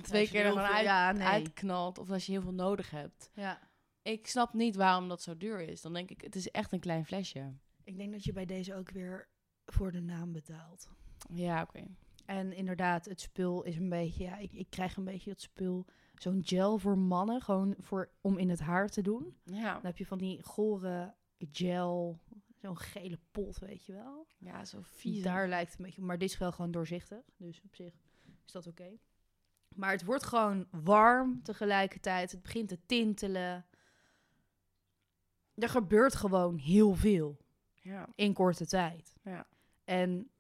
twee 0.03 0.21
als 0.21 0.31
je 0.31 0.37
keer 0.37 0.47
er 0.47 0.53
veel- 0.53 0.61
uit, 0.63 0.85
ja, 0.85 1.13
nee. 1.13 1.27
uitknalt. 1.27 1.99
Of 1.99 2.11
als 2.11 2.27
je 2.27 2.33
heel 2.33 2.43
veel 2.43 2.53
nodig 2.53 2.91
hebt. 2.91 3.31
Ja. 3.35 3.71
Ik 4.03 4.27
snap 4.27 4.53
niet 4.53 4.77
waarom 4.77 5.09
dat 5.09 5.23
zo 5.23 5.37
duur 5.37 5.61
is. 5.61 5.81
Dan 5.81 5.93
denk 5.93 6.11
ik, 6.11 6.21
het 6.21 6.35
is 6.35 6.51
echt 6.51 6.73
een 6.73 6.81
klein 6.81 7.05
flesje. 7.07 7.53
Ik 7.85 7.97
denk 7.97 8.13
dat 8.13 8.25
je 8.25 8.33
bij 8.33 8.47
deze 8.47 8.75
ook 8.75 8.91
weer 8.91 9.29
voor 9.67 9.93
de 9.93 10.01
naam 10.01 10.33
betaalt. 10.33 10.89
Ja, 11.33 11.63
oké. 11.63 11.83
En 12.27 12.53
inderdaad, 12.53 13.05
het 13.05 13.21
spul 13.21 13.63
is 13.63 13.77
een 13.77 13.89
beetje... 13.89 14.25
Ja, 14.25 14.37
ik, 14.37 14.53
ik 14.53 14.67
krijg 14.71 14.97
een 14.97 15.05
beetje 15.05 15.31
dat 15.31 15.41
spul... 15.41 15.87
Zo'n 16.15 16.43
gel 16.45 16.79
voor 16.79 16.99
mannen, 16.99 17.41
gewoon 17.41 17.75
voor, 17.79 18.11
om 18.21 18.39
in 18.39 18.51
het 18.51 18.61
haar 18.61 18.89
te 18.89 19.03
doen. 19.03 19.37
Ja. 19.45 19.73
Dan 19.73 19.85
heb 19.85 19.97
je 19.99 20.07
van 20.07 20.19
die 20.19 20.43
gore 20.43 21.15
gel, 21.39 22.19
zo'n 22.63 22.79
gele 22.79 23.19
pot, 23.31 23.59
weet 23.59 23.85
je 23.85 23.93
wel. 23.93 24.27
ja, 24.39 24.65
zo 24.65 24.79
vies. 24.83 25.23
Daar 25.23 25.49
lijkt 25.49 25.71
het 25.71 25.79
een 25.79 25.85
beetje... 25.85 26.03
Maar 26.03 26.19
dit 26.19 26.31
is 26.31 26.39
wel 26.39 26.53
gewoon 26.53 26.71
doorzichtig, 26.71 27.25
dus 27.37 27.61
op 27.65 27.75
zich 27.75 27.95
is 28.47 28.53
dat 28.53 28.67
oké. 28.67 28.99
Maar 29.75 29.91
het 29.93 30.05
wordt 30.05 30.25
gewoon 30.25 30.67
warm 30.71 31.43
tegelijkertijd. 31.43 32.31
Het 32.31 32.43
begint 32.43 32.69
te 32.69 32.79
tintelen. 32.87 33.67
Er 35.55 35.69
gebeurt 35.69 36.15
gewoon 36.15 36.57
heel 36.57 36.95
veel 36.95 37.39
Ja. 37.81 38.09
in 38.15 38.33
korte 38.33 38.67
tijd. 38.67 39.15
Ja. 39.23 39.47
En 39.85 40.31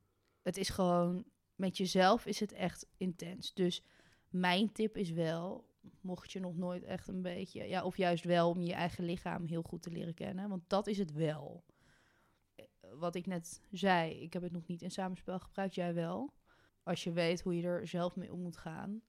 het 0.42 0.56
is 0.56 0.68
gewoon, 0.68 1.25
met 1.54 1.76
jezelf 1.76 2.26
is 2.26 2.40
het 2.40 2.52
echt 2.52 2.87
intens. 2.97 3.54
Dus 3.54 3.82
mijn 4.28 4.73
tip 4.73 4.97
is 4.97 5.11
wel, 5.11 5.68
mocht 6.00 6.32
je 6.32 6.40
nog 6.40 6.56
nooit 6.56 6.85
echt 6.85 7.08
een 7.08 7.23
beetje, 7.23 7.68
ja, 7.68 7.85
of 7.85 7.97
juist 7.97 8.25
wel 8.25 8.50
om 8.50 8.61
je 8.61 8.73
eigen 8.73 9.04
lichaam 9.04 9.47
heel 9.47 9.62
goed 9.62 9.82
te 9.82 9.90
leren 9.90 10.14
kennen, 10.14 10.49
want 10.49 10.62
dat 10.66 10.87
is 10.87 10.99
het 10.99 11.12
wel. 11.12 11.64
Eh, 12.54 12.64
Wat 12.94 13.14
ik 13.14 13.26
net 13.26 13.61
zei, 13.71 14.12
ik 14.21 14.32
heb 14.32 14.42
het 14.42 14.52
nog 14.52 14.66
niet 14.66 14.82
in 14.82 14.90
samenspel 14.90 15.38
gebruikt, 15.38 15.75
jij 15.75 15.94
wel. 15.94 16.32
Als 16.82 17.04
je 17.04 17.12
weet 17.12 17.40
hoe 17.40 17.56
je 17.56 17.62
er 17.62 17.87
zelf 17.87 18.16
mee 18.16 18.32
om 18.32 18.40
moet 18.40 18.56
gaan, 18.56 19.02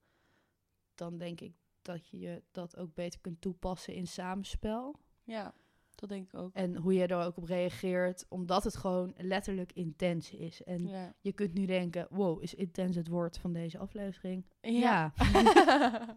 dan 0.94 1.18
denk 1.18 1.40
ik 1.40 1.52
dat 1.82 2.08
je 2.08 2.42
dat 2.50 2.76
ook 2.76 2.94
beter 2.94 3.20
kunt 3.20 3.40
toepassen 3.40 3.94
in 3.94 4.06
samenspel. 4.06 4.94
ja, 5.24 5.54
dat 5.94 6.08
denk 6.08 6.32
ik 6.32 6.38
ook. 6.40 6.54
En 6.54 6.76
hoe 6.76 6.94
je 6.94 7.06
er 7.06 7.24
ook 7.24 7.36
op 7.36 7.44
reageert, 7.44 8.26
omdat 8.28 8.64
het 8.64 8.76
gewoon 8.76 9.14
letterlijk 9.16 9.72
intens 9.72 10.30
is. 10.30 10.62
En 10.62 10.86
Ja. 10.86 11.14
je 11.20 11.32
kunt 11.32 11.54
nu 11.54 11.66
denken, 11.66 12.06
wow, 12.10 12.42
is 12.42 12.54
intens 12.54 12.96
het 12.96 13.08
woord 13.08 13.38
van 13.38 13.52
deze 13.52 13.78
aflevering? 13.78 14.44
Ja. 14.60 15.12
ja, 15.16 16.16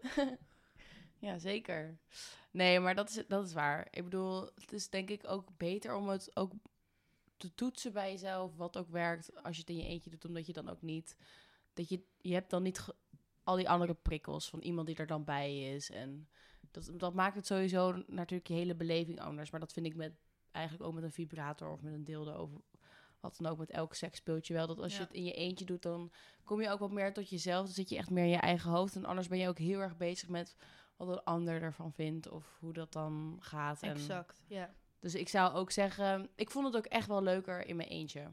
zeker. 1.38 1.98
Nee, 2.50 2.80
maar 2.80 2.94
dat 2.94 3.08
is, 3.08 3.22
dat 3.28 3.46
is 3.46 3.52
waar. 3.52 3.88
Ik 3.90 4.04
bedoel, 4.04 4.40
het 4.54 4.72
is 4.72 4.88
denk 4.88 5.10
ik 5.10 5.22
ook 5.28 5.48
beter 5.56 5.94
om 5.94 6.08
het 6.08 6.30
ook 6.36 6.52
te 7.36 7.54
toetsen 7.54 7.92
bij 7.92 8.10
jezelf, 8.10 8.56
wat 8.56 8.76
ook 8.76 8.88
werkt 8.90 9.42
als 9.42 9.54
je 9.56 9.60
het 9.60 9.70
in 9.70 9.76
je 9.76 9.86
eentje 9.86 10.10
doet, 10.10 10.24
omdat 10.24 10.46
je 10.46 10.52
dan 10.52 10.68
ook 10.68 10.82
niet, 10.82 11.16
dat 11.72 11.88
je, 11.88 12.02
je 12.20 12.32
hebt 12.32 12.50
dan 12.50 12.62
niet 12.62 12.86
al 13.44 13.56
die 13.56 13.68
andere 13.68 13.94
prikkels 13.94 14.48
van 14.50 14.60
iemand 14.60 14.86
die 14.86 14.96
er 14.96 15.06
dan 15.06 15.24
bij 15.24 15.74
is. 15.74 15.90
En 15.90 16.28
dat, 16.70 16.90
dat 16.94 17.14
maakt 17.14 17.36
het 17.36 17.46
sowieso 17.46 18.02
natuurlijk 18.06 18.48
je 18.48 18.54
hele 18.54 18.74
beleving 18.74 19.20
anders. 19.20 19.50
Maar 19.50 19.60
dat 19.60 19.72
vind 19.72 19.86
ik 19.86 19.96
met, 19.96 20.12
eigenlijk 20.50 20.84
ook 20.84 20.94
met 20.94 21.02
een 21.02 21.12
vibrator 21.12 21.72
of 21.72 21.82
met 21.82 21.92
een 21.92 22.04
dildo 22.04 22.42
of 22.42 22.50
wat 23.20 23.36
dan 23.38 23.52
ook 23.52 23.58
met 23.58 23.70
elk 23.70 23.94
seksspeeltje 23.94 24.54
wel. 24.54 24.66
Dat 24.66 24.78
als 24.78 24.92
je 24.92 24.98
Ja. 24.98 25.04
het 25.04 25.14
in 25.14 25.24
je 25.24 25.32
eentje 25.32 25.64
doet, 25.64 25.82
dan 25.82 26.12
kom 26.44 26.60
je 26.60 26.70
ook 26.70 26.78
wat 26.78 26.90
meer 26.90 27.12
tot 27.12 27.30
jezelf. 27.30 27.64
Dan 27.64 27.74
zit 27.74 27.88
je 27.88 27.96
echt 27.96 28.10
meer 28.10 28.24
in 28.24 28.30
je 28.30 28.36
eigen 28.36 28.70
hoofd. 28.70 28.96
En 28.96 29.04
anders 29.04 29.28
ben 29.28 29.38
je 29.38 29.48
ook 29.48 29.58
heel 29.58 29.80
erg 29.80 29.96
bezig 29.96 30.28
met 30.28 30.56
wat 31.06 31.16
een 31.16 31.24
ander 31.24 31.62
ervan 31.62 31.92
vindt 31.92 32.28
of 32.28 32.56
hoe 32.60 32.72
dat 32.72 32.92
dan 32.92 33.36
gaat. 33.40 33.82
En 33.82 33.90
Exact, 33.90 34.42
ja. 34.46 34.74
dus 34.98 35.14
ik 35.14 35.28
zou 35.28 35.54
ook 35.54 35.70
zeggen, 35.70 36.28
ik 36.34 36.50
vond 36.50 36.66
het 36.66 36.76
ook 36.76 36.86
echt 36.86 37.06
wel 37.06 37.22
leuker 37.22 37.66
in 37.66 37.76
mijn 37.76 37.88
eentje. 37.88 38.30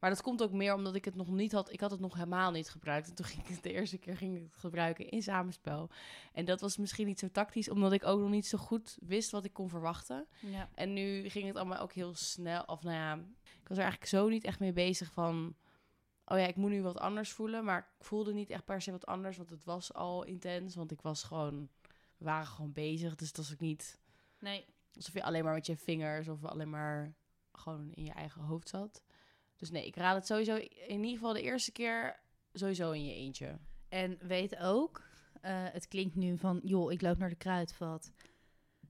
Maar 0.00 0.10
dat 0.10 0.22
komt 0.22 0.42
ook 0.42 0.52
meer 0.52 0.74
omdat 0.74 0.94
ik 0.94 1.04
het 1.04 1.14
nog 1.14 1.30
niet 1.30 1.52
had. 1.52 1.72
Ik 1.72 1.80
had 1.80 1.90
het 1.90 2.00
nog 2.00 2.14
helemaal 2.14 2.50
niet 2.50 2.70
gebruikt. 2.70 3.08
En 3.08 3.14
toen 3.14 3.26
ging 3.26 3.42
ik 3.42 3.48
het 3.48 3.62
de 3.62 3.72
eerste 3.72 3.98
keer 3.98 4.16
ging 4.16 4.36
ik 4.36 4.42
het 4.42 4.56
gebruiken 4.56 5.08
in 5.08 5.22
samenspel. 5.22 5.90
En 6.32 6.44
dat 6.44 6.60
was 6.60 6.76
misschien 6.76 7.06
niet 7.06 7.18
zo 7.18 7.28
tactisch, 7.32 7.68
omdat 7.68 7.92
ik 7.92 8.04
ook 8.04 8.20
nog 8.20 8.30
niet 8.30 8.46
zo 8.46 8.58
goed 8.58 8.98
wist 9.00 9.30
wat 9.30 9.44
ik 9.44 9.52
kon 9.52 9.68
verwachten. 9.68 10.26
ja. 10.40 10.68
En 10.74 10.92
nu 10.92 11.28
ging 11.28 11.46
het 11.46 11.56
allemaal 11.56 11.78
ook 11.78 11.92
heel 11.92 12.14
snel. 12.14 12.62
Of 12.62 12.82
nou 12.82 12.96
ja, 12.96 13.14
ik 13.42 13.68
was 13.68 13.76
er 13.76 13.82
eigenlijk 13.82 14.10
zo 14.10 14.28
niet 14.28 14.44
echt 14.44 14.60
mee 14.60 14.72
bezig 14.72 15.12
van... 15.12 15.54
Oh 16.32 16.38
ja, 16.38 16.46
ik 16.46 16.56
moet 16.56 16.70
nu 16.70 16.82
wat 16.82 16.98
anders 16.98 17.32
voelen. 17.32 17.64
Maar 17.64 17.78
ik 17.98 18.04
voelde 18.04 18.32
niet 18.32 18.50
echt 18.50 18.64
per 18.64 18.82
se 18.82 18.90
wat 18.90 19.06
anders, 19.06 19.36
want 19.36 19.50
het 19.50 19.64
was 19.64 19.94
al 19.94 20.24
intens. 20.24 20.74
Want 20.74 20.90
ik 20.90 21.00
was 21.02 21.22
gewoon 21.22 21.68
we 22.16 22.24
waren 22.24 22.46
gewoon 22.46 22.72
bezig. 22.72 23.14
Dus 23.14 23.28
het 23.28 23.36
was 23.36 23.52
ook 23.52 23.60
niet 23.60 23.98
Nee. 24.38 24.64
alsof 24.94 25.14
je 25.14 25.22
alleen 25.22 25.44
maar 25.44 25.54
met 25.54 25.66
je 25.66 25.76
vingers 25.76 26.28
of 26.28 26.44
alleen 26.44 26.70
maar 26.70 27.14
gewoon 27.52 27.92
in 27.92 28.04
je 28.04 28.12
eigen 28.12 28.42
hoofd 28.42 28.68
zat. 28.68 29.02
Dus 29.56 29.70
nee, 29.70 29.86
ik 29.86 29.96
raad 29.96 30.14
het 30.14 30.26
sowieso 30.26 30.56
in 30.56 31.04
ieder 31.04 31.10
geval 31.10 31.32
de 31.32 31.42
eerste 31.42 31.72
keer 31.72 32.20
sowieso 32.52 32.90
in 32.90 33.04
je 33.04 33.14
eentje. 33.14 33.58
En 33.88 34.18
weet 34.20 34.56
ook, 34.58 35.02
eh, 35.40 35.52
het 35.54 35.88
klinkt 35.88 36.14
nu 36.14 36.38
van, 36.38 36.60
joh, 36.64 36.92
ik 36.92 37.00
loop 37.02 37.18
naar 37.18 37.28
de 37.28 37.34
kruidvat. 37.34 38.12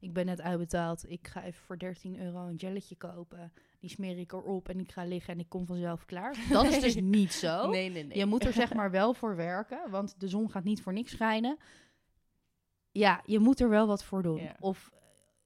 Ik 0.00 0.12
ben 0.12 0.26
net 0.26 0.40
uitbetaald. 0.40 1.11
Ik 1.11 1.28
ga 1.28 1.45
even 1.45 1.62
voor 1.62 1.78
13 1.78 2.21
euro 2.21 2.47
een 2.47 2.54
jelletje 2.54 2.97
kopen. 2.97 3.52
Die 3.78 3.90
smeer 3.90 4.19
ik 4.19 4.33
erop 4.33 4.69
en 4.69 4.80
ik 4.80 4.92
ga 4.92 5.04
liggen 5.04 5.35
en 5.35 5.40
ik 5.40 5.49
kom 5.49 5.66
vanzelf 5.66 6.04
klaar. 6.04 6.37
Dat 6.50 6.64
is 6.64 6.80
dus 6.80 6.95
niet 7.19 7.33
zo. 7.33 7.71
Nee, 7.71 7.90
nee, 7.90 8.04
nee. 8.04 8.19
Je 8.19 8.26
moet 8.26 8.45
er 8.45 8.52
zeg 8.52 8.75
maar 8.80 8.90
wel 8.90 9.14
voor 9.14 9.37
werken, 9.37 9.90
want 9.90 10.21
de 10.21 10.28
zon 10.28 10.50
gaat 10.50 10.64
niet 10.64 10.83
voor 10.83 10.92
niks 10.92 11.11
schijnen. 11.11 11.59
Ja, 12.90 13.23
je 13.25 13.38
moet 13.38 13.61
er 13.61 13.69
wel 13.69 13.87
wat 13.87 14.04
voor 14.04 14.23
doen. 14.23 14.42
Ja. 14.42 14.57
Of 14.61 14.90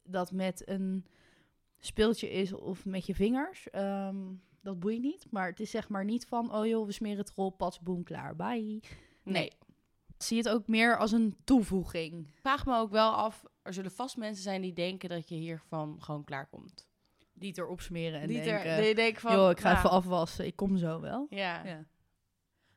dat 0.03 0.33
met 0.33 0.69
een 0.69 1.07
speeltje 1.79 2.31
is 2.31 2.53
of 2.53 2.85
met 2.85 3.07
je 3.07 3.15
vingers. 3.15 3.71
ehm, 3.71 4.17
dat 4.61 4.79
boeit 4.81 5.01
niet. 5.03 5.27
Maar 5.31 5.49
het 5.49 5.61
is 5.61 5.71
zeg 5.71 5.89
maar 5.89 6.05
niet 6.05 6.27
van, 6.27 6.55
oh 6.55 6.67
joh, 6.67 6.87
we 6.87 6.93
smeren 6.93 7.19
het 7.19 7.31
erop, 7.31 7.59
pas, 7.59 7.81
boem, 7.81 8.03
klaar, 8.03 8.37
bye. 8.37 8.83
nee. 9.23 9.53
Zie 10.19 10.37
het 10.39 10.49
ook 10.49 10.67
meer 10.67 10.99
als 10.99 11.13
een 11.13 11.37
toevoeging. 11.45 12.29
Ik 12.29 12.39
vraag 12.41 12.67
me 12.67 12.77
ook 12.77 12.91
wel 12.91 13.13
af, 13.13 13.45
er 13.65 13.73
zullen 13.73 13.91
vast 13.91 14.17
mensen 14.17 14.43
zijn 14.43 14.61
die 14.61 14.73
denken 14.73 15.09
dat 15.09 15.29
je 15.29 15.35
hiervan 15.35 16.03
gewoon 16.03 16.25
klaar 16.25 16.47
komt. 16.47 16.89
Die 17.33 17.49
het 17.49 17.59
erop 17.59 17.81
smeren 17.81 18.21
en 18.21 18.29
die 18.29 18.43
denken, 18.43 18.83
die 18.83 18.95
denken 18.95 19.21
van, 19.21 19.33
joh, 19.33 19.51
ik 19.51 19.61
ga 19.61 19.69
nou, 19.69 19.79
even 19.79 19.91
afwassen, 19.91 20.47
ik 20.47 20.57
kom 20.57 20.77
zo 20.77 21.01
wel. 21.01 21.27
Ja. 21.31 21.65
Ja. 21.65 21.85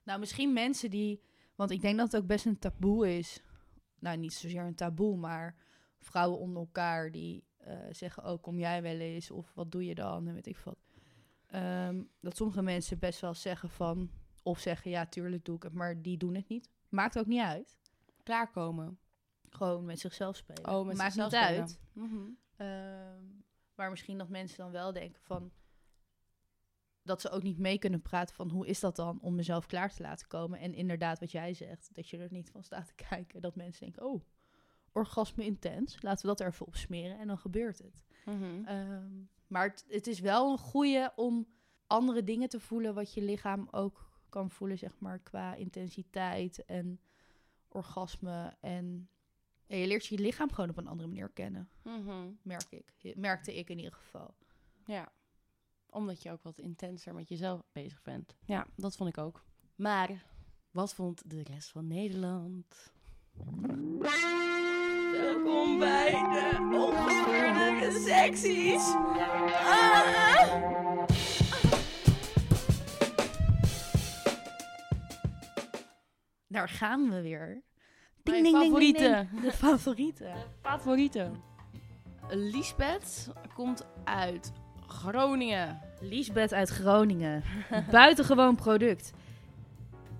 Nou, 0.03 0.19
misschien 0.19 0.53
mensen 0.53 0.89
die... 0.89 1.21
Want 1.55 1.71
ik 1.71 1.81
denk 1.81 1.97
dat 1.97 2.11
het 2.11 2.21
ook 2.21 2.27
best 2.27 2.45
een 2.45 2.59
taboe 2.59 3.17
is. 3.17 3.41
Nou, 3.99 4.17
niet 4.17 4.33
zozeer 4.33 4.63
een 4.63 4.75
taboe, 4.75 5.17
maar 5.17 5.55
vrouwen 5.99 6.39
onder 6.39 6.61
elkaar 6.61 7.11
die 7.11 7.43
eh, 7.57 7.77
zeggen... 7.91 8.25
Oh, 8.25 8.41
kom 8.41 8.59
jij 8.59 8.81
wel 8.81 8.99
eens? 8.99 9.31
Of 9.31 9.51
wat 9.53 9.71
doe 9.71 9.85
je 9.85 9.95
dan? 9.95 10.27
En 10.27 10.33
weet 10.33 10.47
ik 10.47 10.57
wat. 10.57 10.77
Ehm, 11.47 12.03
dat 12.21 12.35
sommige 12.35 12.61
mensen 12.61 12.99
best 12.99 13.21
wel 13.21 13.33
zeggen 13.33 13.69
van... 13.69 14.09
Of 14.43 14.59
zeggen, 14.59 14.91
ja, 14.91 15.05
tuurlijk 15.05 15.45
doe 15.45 15.55
ik 15.55 15.63
het, 15.63 15.73
maar 15.73 16.01
die 16.01 16.17
doen 16.17 16.35
het 16.35 16.47
niet. 16.47 16.69
Maakt 16.89 17.19
ook 17.19 17.25
niet 17.25 17.41
uit. 17.41 17.77
Klaarkomen. 18.23 18.99
Gewoon 19.49 19.85
met 19.85 19.99
zichzelf 19.99 20.35
spelen. 20.35 20.67
Oh, 20.67 20.85
met 20.85 20.97
Maakt 20.97 21.13
zichzelf 21.13 21.31
niet 21.31 21.41
spelen. 21.41 21.61
uit. 21.61 21.79
Mhm. 21.93 22.29
Ehm, 22.55 23.25
maar 23.75 23.89
misschien 23.89 24.17
dat 24.17 24.29
mensen 24.29 24.57
dan 24.57 24.71
wel 24.71 24.93
denken 24.93 25.21
van... 25.21 25.51
Dat 27.03 27.21
ze 27.21 27.29
ook 27.29 27.43
niet 27.43 27.57
mee 27.57 27.77
kunnen 27.77 28.01
praten 28.01 28.35
van 28.35 28.49
hoe 28.49 28.67
is 28.67 28.79
dat 28.79 28.95
dan 28.95 29.21
om 29.21 29.35
mezelf 29.35 29.65
klaar 29.65 29.93
te 29.93 30.01
laten 30.01 30.27
komen. 30.27 30.59
En 30.59 30.73
inderdaad 30.73 31.19
wat 31.19 31.31
jij 31.31 31.53
zegt, 31.53 31.95
dat 31.95 32.09
je 32.09 32.17
er 32.17 32.31
niet 32.31 32.49
van 32.49 32.63
staat 32.63 32.87
te 32.87 33.03
kijken. 33.09 33.41
Dat 33.41 33.55
mensen 33.55 33.83
denken, 33.83 34.05
oh, 34.05 34.21
orgasme 34.91 35.45
intens. 35.45 36.01
Laten 36.01 36.21
we 36.21 36.27
dat 36.27 36.39
er 36.39 36.47
even 36.47 36.65
op 36.65 36.75
smeren 36.75 37.19
en 37.19 37.27
dan 37.27 37.37
gebeurt 37.37 37.77
het. 37.77 38.03
Mhm. 38.25 38.65
Ehm, 38.65 39.23
maar 39.47 39.67
het, 39.67 39.85
het 39.87 40.07
is 40.07 40.19
wel 40.19 40.51
een 40.51 40.57
goeie 40.57 41.09
om 41.15 41.47
andere 41.87 42.23
dingen 42.23 42.49
te 42.49 42.59
voelen 42.59 42.93
wat 42.93 43.13
je 43.13 43.21
lichaam 43.21 43.67
ook 43.71 44.21
kan 44.29 44.49
voelen, 44.49 44.77
zeg 44.77 44.99
maar, 44.99 45.19
qua 45.19 45.55
intensiteit 45.55 46.65
en 46.65 46.99
orgasme. 47.67 48.55
En, 48.59 49.09
en 49.67 49.77
je 49.77 49.87
leert 49.87 50.05
je 50.05 50.17
lichaam 50.19 50.51
gewoon 50.53 50.69
op 50.69 50.77
een 50.77 50.87
andere 50.87 51.07
manier 51.09 51.29
kennen 51.29 51.69
Mhm. 51.83 52.27
merk 52.41 52.67
ik. 52.71 53.15
Merkte 53.15 53.55
ik 53.57 53.69
in 53.69 53.77
ieder 53.77 53.93
geval. 53.93 54.33
Ja. 54.85 55.11
Omdat 55.89 56.23
je 56.23 56.31
ook 56.31 56.43
wat 56.43 56.57
intenser 56.59 57.13
met 57.13 57.29
jezelf 57.29 57.61
bezig 57.71 58.01
bent. 58.01 58.35
Ja, 58.45 58.67
dat 58.75 58.95
vond 58.95 59.09
ik 59.09 59.17
ook. 59.17 59.43
Maar 59.75 60.23
wat 60.71 60.93
vond 60.93 61.29
de 61.29 61.43
rest 61.43 61.69
van 61.69 61.87
Nederland? 61.87 62.93
Welkom 65.11 65.79
bij 65.79 66.11
de 66.11 66.57
ongeveurde 66.73 68.03
secties. 68.07 68.93
Ah! 69.63 71.05
Daar 76.47 76.69
gaan 76.69 77.09
we 77.09 77.21
weer. 77.21 77.61
Mijn 78.27 78.43
Ding, 78.43 78.59
ding, 78.59 78.77
ding, 78.77 78.79
ding, 78.79 78.95
favorieten. 78.95 79.29
ding. 79.31 79.43
De 79.43 79.51
favorieten. 79.51 80.33
Favorieten. 80.61 81.41
Lisbeth 82.29 83.31
komt 83.53 83.85
uit 84.03 84.51
Groningen. 84.87 85.79
Liesbeth 85.99 86.53
uit 86.53 86.69
Groningen. 86.69 87.43
Buitengewoon 87.91 88.55
product. 88.55 89.11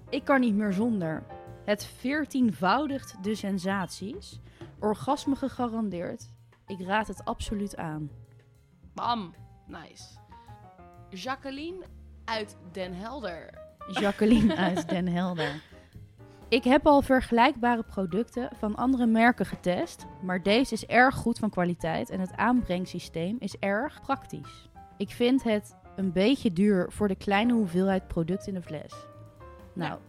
Ik 0.09 0.25
kan 0.25 0.39
niet 0.39 0.55
meer 0.55 0.73
zonder. 0.73 1.23
Het 1.65 1.85
veertienvoudigt 1.85 3.23
de 3.23 3.35
sensaties. 3.35 4.39
Orgasme 4.79 5.35
gegarandeerd. 5.35 6.29
Ik 6.67 6.81
raad 6.81 7.07
het 7.07 7.25
absoluut 7.25 7.75
aan. 7.77 8.09
Bam. 8.93 9.33
Nice. 9.67 10.03
Jacqueline 11.09 11.85
uit 12.25 12.57
Den 12.71 12.93
Helder. 12.93 13.49
Jacqueline 13.91 14.55
uit 14.67 14.89
Den 14.89 15.07
Helder. 15.07 15.61
Ik 16.49 16.63
heb 16.63 16.85
al 16.85 17.01
vergelijkbare 17.01 17.83
producten 17.83 18.49
van 18.55 18.75
andere 18.75 19.05
merken 19.05 19.45
getest, 19.45 20.05
maar 20.21 20.43
deze 20.43 20.73
is 20.73 20.85
erg 20.85 21.15
goed 21.15 21.39
van 21.39 21.49
kwaliteit 21.49 22.09
en 22.09 22.19
het 22.19 22.35
aanbrengsysteem 22.35 23.35
is 23.39 23.57
erg 23.59 24.01
praktisch. 24.01 24.69
Ik 24.97 25.09
vind 25.09 25.43
het 25.43 25.75
een 25.95 26.11
beetje 26.11 26.53
duur 26.53 26.91
voor 26.91 27.07
de 27.07 27.15
kleine 27.15 27.53
hoeveelheid 27.53 28.07
product 28.07 28.47
in 28.47 28.53
de 28.53 28.61
fles. 28.61 28.93
Nou, 29.73 29.99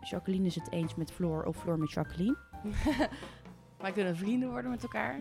Jacqueline 0.00 0.46
is 0.46 0.54
het 0.54 0.70
eens 0.70 0.94
met 0.94 1.12
Floor 1.12 1.44
of 1.44 1.56
Floor 1.56 1.78
met 1.78 1.92
Jacqueline. 1.92 2.36
Wij 3.80 3.92
kunnen 3.92 4.16
vrienden 4.16 4.50
worden 4.50 4.70
met 4.70 4.82
elkaar. 4.82 5.20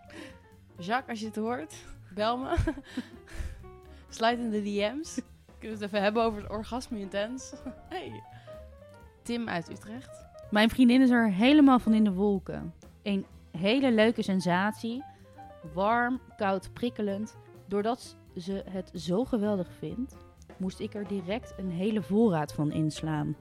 Jacques, 0.78 1.08
als 1.08 1.20
je 1.20 1.26
het 1.26 1.36
hoort, 1.36 1.74
bel 2.14 2.38
me. 2.38 2.56
Sluit 4.08 4.38
in 4.38 4.50
de 4.50 4.62
DM's. 4.62 5.14
Kunnen 5.58 5.78
we 5.78 5.84
het 5.84 5.92
even 5.92 6.02
hebben 6.02 6.22
over 6.22 6.42
het 6.42 6.50
orgasme 6.50 6.98
intens. 6.98 7.52
Hey. 7.88 8.22
Tim 9.26 9.48
uit 9.48 9.70
Utrecht. 9.70 10.24
Mijn 10.50 10.70
vriendin 10.70 11.02
is 11.02 11.10
er 11.10 11.30
helemaal 11.30 11.78
van 11.78 11.94
in 11.94 12.04
de 12.04 12.12
wolken. 12.12 12.74
Een 13.02 13.26
hele 13.50 13.92
leuke 13.92 14.22
sensatie. 14.22 15.04
Warm, 15.72 16.20
koud, 16.36 16.72
prikkelend. 16.72 17.36
Doordat 17.68 18.16
ze 18.36 18.64
het 18.68 18.90
zo 18.94 19.24
geweldig 19.24 19.68
vindt, 19.78 20.16
moest 20.56 20.80
ik 20.80 20.94
er 20.94 21.06
direct 21.08 21.54
een 21.56 21.70
hele 21.70 22.02
voorraad 22.02 22.52
van 22.52 22.72
inslaan. 22.72 23.36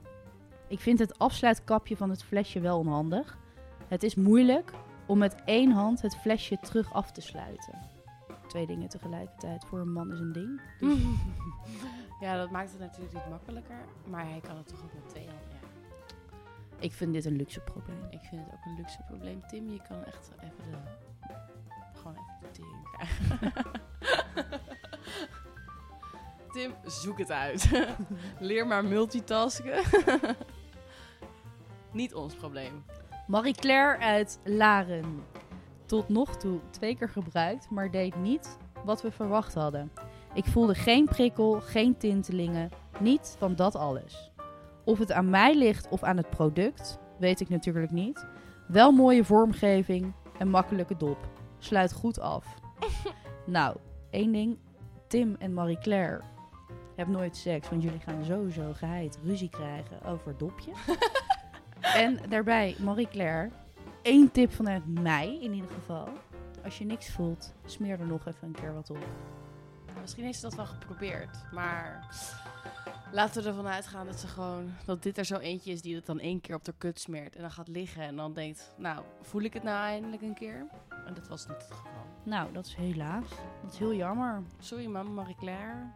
Ik 0.68 0.80
vind 0.80 1.00
het 1.00 1.20
afsluitkapje 1.20 1.98
van 1.98 2.10
het 2.10 2.24
flesje 2.24 2.60
wel 2.60 2.80
onhandig. 2.80 3.38
Het 3.88 4.04
is 4.04 4.15
moeilijk 4.15 4.72
om 5.06 5.18
met 5.18 5.36
één 5.46 5.72
hand 5.72 6.01
het 6.01 6.15
flesje 6.15 6.58
terug 6.62 6.94
af 6.94 7.12
te 7.12 7.22
sluiten. 7.22 7.80
Twee 8.48 8.65
dingen 8.65 8.89
tegelijkertijd 8.89 9.65
voor 9.65 9.80
een 9.80 9.94
man 9.94 10.12
is 10.12 10.20
een 10.20 10.34
ding. 10.34 10.62
Dus 10.80 10.98
Ja, 12.20 12.38
dat 12.38 12.51
maakt 12.51 12.72
het 12.72 12.80
natuurlijk 12.80 13.13
niet 13.13 13.30
makkelijker. 13.30 13.86
Maar 14.10 14.30
hij 14.30 14.39
kan 14.39 14.58
het 14.58 14.68
toch 14.68 14.84
ook 14.84 14.94
met 14.94 15.10
twee 15.10 15.25
handen. 15.27 15.48
Ja. 15.50 15.64
Ik 16.79 16.94
vind 16.94 17.13
dit 17.13 17.25
een 17.25 17.36
luxe 17.36 17.60
probleem. 17.60 18.05
Ik 18.10 18.22
vind 18.22 18.41
het 18.46 18.53
ook 18.53 18.65
een 18.65 18.75
luxe 18.75 19.00
probleem. 19.08 19.41
Tim, 19.48 19.70
je 19.70 19.82
kan 19.88 20.03
echt 20.05 20.32
even 20.39 20.72
de... 20.72 20.77
Gewoon 21.94 22.13
even 22.13 22.36
de 22.41 22.51
tering 22.51 22.91
krijgen. 22.91 23.51
Tim, 26.55 26.74
zoek 26.86 27.17
het 27.17 27.32
uit. 27.32 27.70
Leer 28.39 28.67
maar 28.67 28.86
multitasken. 28.86 29.84
niet 31.91 32.13
ons 32.13 32.36
probleem. 32.36 32.84
Marie-Claire 33.27 33.98
uit 33.98 34.39
Laren. 34.44 35.24
Tot 35.86 36.10
nog 36.10 36.38
toe 36.38 36.60
twee 36.70 36.98
keer 36.98 37.10
gebruikt, 37.10 37.70
maar 37.70 37.91
deed 37.91 38.15
niet 38.15 38.58
wat 38.84 39.01
we 39.01 39.12
verwacht 39.12 39.53
hadden. 39.53 39.91
Ik 40.34 40.46
voelde 40.46 40.75
geen 40.75 41.05
prikkel, 41.05 41.62
geen 41.62 41.98
tintelingen, 41.98 42.70
niet 43.00 43.36
van 43.38 43.55
dat 43.55 43.75
alles. 43.75 44.32
Of 44.86 45.00
het 45.00 45.12
aan 45.12 45.30
mij 45.30 45.56
ligt 45.56 45.88
of 45.89 46.04
aan 46.04 46.18
het 46.18 46.30
product, 46.30 47.00
weet 47.20 47.39
ik 47.39 47.50
natuurlijk 47.50 47.92
niet. 47.92 48.25
Wel 48.68 48.92
mooie 48.92 49.24
vormgeving 49.24 50.13
en 50.38 50.50
makkelijke 50.50 50.98
dop. 50.98 51.18
Sluit 51.58 51.94
goed 51.94 52.20
af. 52.20 52.46
nou, 53.46 53.77
één 54.10 54.32
ding. 54.32 54.58
Tim 55.08 55.36
en 55.39 55.54
Marie-Claire 55.54 56.22
hebben 56.96 57.15
nooit 57.15 57.38
seks, 57.38 57.70
want 57.70 57.84
jullie 57.84 58.00
gaan 58.00 58.25
sowieso 58.25 58.74
geheid 58.74 59.20
ruzie 59.24 59.50
krijgen 59.50 60.04
over 60.04 60.38
dopje. 60.38 60.72
en 62.04 62.20
daarbij, 62.30 62.75
Marie-Claire, 62.80 63.50
één 64.01 64.32
tip 64.32 64.51
vanuit 64.51 64.88
mij 64.88 65.38
in 65.42 65.54
ieder 65.54 65.70
geval. 65.70 66.08
Als 66.63 66.77
je 66.77 66.86
niks 66.86 67.10
voelt, 67.10 67.54
smeer 67.65 68.00
er 68.00 68.06
nog 68.06 68.25
even 68.27 68.48
een 68.48 68.56
keer 68.56 68.74
wat 68.74 68.89
op. 68.89 69.08
Misschien 70.01 70.34
ze 70.34 70.42
dat 70.42 70.56
wel 70.56 70.65
geprobeerd. 70.65 71.38
Maar 71.51 72.08
laten 73.15 73.43
we 73.43 73.50
ervan 73.50 73.67
uitgaan 73.67 74.05
dat 74.05 74.19
ze 74.19 74.27
gewoon... 74.27 74.74
Dat 74.86 75.03
dit 75.03 75.17
er 75.17 75.25
zo 75.25 75.38
eentje 75.38 75.72
is 75.72 75.81
die 75.81 75.95
het 75.95 76.05
dan 76.05 76.19
één 76.19 76.41
keer 76.41 76.55
op 76.55 76.65
de 76.65 76.74
kut 76.77 77.00
smeert. 77.00 77.36
En 77.36 77.41
dan 77.41 77.51
gaat 77.51 77.67
liggen 77.67 78.01
en 78.01 78.15
dan 78.15 78.34
denkt... 78.34 78.74
Nou, 78.77 79.03
voel 79.22 79.41
ik 79.41 79.53
het 79.53 79.63
nou 79.63 79.86
eindelijk 79.86 80.22
een 80.22 80.34
keer? 80.34 80.67
En 81.05 81.13
dat 81.13 81.27
was 81.27 81.48
niet 81.48 81.57
het 81.57 81.72
geval. 81.72 82.05
Nou, 82.24 82.53
dat 82.53 82.65
is 82.65 82.75
helaas. 82.75 83.29
Dat 83.62 83.72
is 83.72 83.77
heel 83.77 83.93
jammer. 83.93 84.43
Sorry 84.60 84.86
mam, 84.86 85.13
Marie-Claire. 85.13 85.91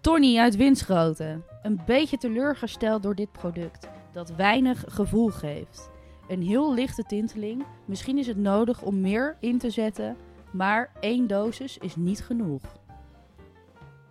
Tony 0.00 0.38
uit 0.38 0.56
Winschoten. 0.56 1.44
Een 1.62 1.80
beetje 1.86 2.16
teleurgesteld 2.16 3.02
door 3.02 3.14
dit 3.14 3.32
product, 3.32 3.88
dat 4.12 4.30
weinig 4.30 4.84
gevoel 4.86 5.28
geeft. 5.28 5.90
een 6.28 6.42
heel 6.42 6.74
lichte 6.74 7.02
tinteling. 7.02 7.64
Misschien 7.84 8.18
is 8.18 8.26
het 8.26 8.36
nodig 8.36 8.82
om 8.82 9.00
meer 9.00 9.36
in 9.40 9.58
te 9.58 9.70
zetten, 9.70 10.16
maar 10.52 10.92
één 11.00 11.26
dosis 11.26 11.78
is 11.78 11.96
niet 11.96 12.24
genoeg. 12.24 12.62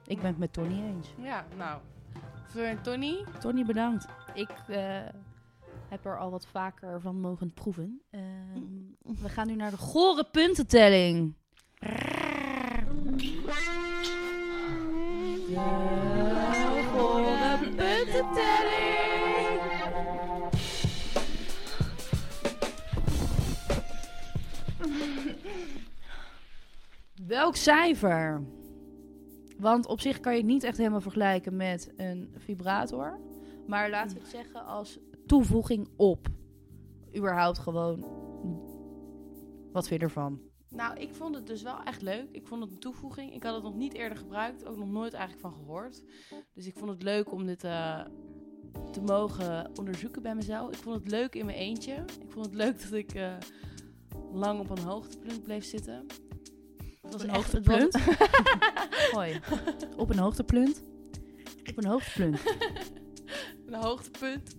Ik 0.05 0.17
ben 0.17 0.27
het 0.27 0.37
met 0.37 0.53
Tony 0.53 0.83
eens. 0.83 1.13
Ja, 1.17 1.45
nou. 1.57 1.79
Fleur 2.53 2.67
en 2.67 2.81
Tony. 2.81 3.25
Tony, 3.39 3.65
bedankt. 3.65 4.05
Ik 4.33 4.49
eh, 4.67 4.99
heb 5.89 6.05
er 6.05 6.17
al 6.17 6.31
wat 6.31 6.47
vaker 6.51 7.01
van 7.01 7.19
mogen 7.19 7.53
proeven. 7.53 8.01
Ehm, 8.11 8.21
we 9.21 9.29
gaan 9.29 9.47
nu 9.47 9.55
naar 9.55 9.71
de 9.71 9.77
gore 9.77 10.23
puntentelling. 10.23 11.33
De 11.79 12.09
gore 16.91 17.57
puntentelling. 17.75 19.61
Welk 27.27 27.55
cijfer? 27.55 28.41
Want 29.63 29.87
op 29.87 30.01
zich 30.01 30.19
kan 30.19 30.31
je 30.31 30.37
het 30.37 30.47
niet 30.47 30.63
echt 30.63 30.77
helemaal 30.77 31.01
vergelijken 31.01 31.55
met 31.55 31.93
een 31.95 32.33
vibrator. 32.37 33.19
Maar 33.67 33.89
laten 33.89 34.15
we 34.15 34.21
het 34.21 34.31
zeggen 34.31 34.65
als 34.65 34.99
toevoeging 35.25 35.89
op. 35.95 36.27
Überhaupt 37.15 37.59
gewoon. 37.59 37.99
Wat 39.71 39.87
vind 39.87 39.99
je 39.99 40.05
ervan? 40.05 40.41
Nou, 40.69 40.99
ik 40.99 41.13
vond 41.13 41.35
het 41.35 41.47
dus 41.47 41.61
wel 41.61 41.83
echt 41.83 42.01
leuk. 42.01 42.27
Ik 42.31 42.47
vond 42.47 42.63
het 42.63 42.71
een 42.71 42.79
toevoeging. 42.79 43.33
Ik 43.33 43.43
had 43.43 43.53
het 43.53 43.63
nog 43.63 43.75
niet 43.75 43.93
eerder 43.93 44.17
gebruikt. 44.17 44.65
Ook 44.65 44.77
nog 44.77 44.89
nooit 44.89 45.13
eigenlijk 45.13 45.41
van 45.41 45.53
gehoord. 45.53 46.03
Dus 46.53 46.65
ik 46.65 46.77
vond 46.77 46.89
het 46.89 47.03
leuk 47.03 47.31
om 47.31 47.45
dit 47.45 47.63
eh, 47.63 48.05
te 48.91 49.01
mogen 49.01 49.71
onderzoeken 49.79 50.21
bij 50.21 50.35
mezelf. 50.35 50.71
Ik 50.71 50.83
vond 50.83 50.95
het 50.95 51.11
leuk 51.11 51.35
in 51.35 51.45
mijn 51.45 51.57
eentje. 51.57 51.93
Ik 52.21 52.31
vond 52.31 52.45
het 52.45 52.55
leuk 52.55 52.81
dat 52.81 52.91
ik 52.91 53.13
eh, 53.13 53.33
lang 54.31 54.59
op 54.59 54.69
een 54.69 54.83
hoogtepunt 54.83 55.43
bleef 55.43 55.65
zitten. 55.65 56.05
Het 57.03 57.13
was 57.13 57.23
een 57.23 57.29
hoogtepunt? 57.29 57.97
Hoi. 59.11 59.39
Op 59.97 60.09
een 60.09 60.19
hoogtepunt. 60.19 60.83
Op 61.69 61.77
een 61.77 61.85
hoogtepunt. 61.85 62.39
een 63.67 63.73
hoogtepunt. 63.73 64.55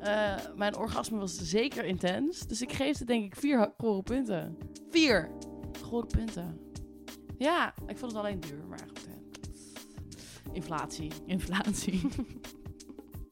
Eh, 0.00 0.34
mijn 0.56 0.76
orgasme 0.76 1.18
was 1.18 1.36
zeker 1.36 1.84
intens. 1.84 2.46
Dus 2.46 2.62
ik 2.62 2.72
geef 2.72 2.98
het 2.98 3.06
denk 3.06 3.24
ik 3.24 3.36
vier 3.36 3.72
gore 3.76 4.02
punten. 4.02 4.58
Vier 4.90 5.30
gore 5.82 6.06
punten. 6.06 6.60
Ja, 7.38 7.74
ik 7.86 7.98
vond 7.98 8.12
het 8.12 8.20
alleen 8.20 8.40
duur, 8.40 8.66
maar 8.68 8.78
goed. 8.78 9.06
Hè. 9.06 9.12
Inflatie. 10.52 11.10
Inflatie. 11.26 12.00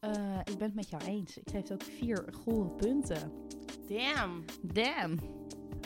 Eh, 0.01 0.39
ik 0.45 0.59
ben 0.59 0.67
het 0.67 0.75
met 0.75 0.91
jou 0.91 1.05
eens. 1.05 1.39
Ik 1.39 1.51
geef 1.51 1.61
het 1.61 1.73
ook 1.73 1.83
vier 1.83 2.29
gore 2.45 2.69
punten. 2.69 3.33
Damn. 3.89 4.45
Damn. 4.63 5.19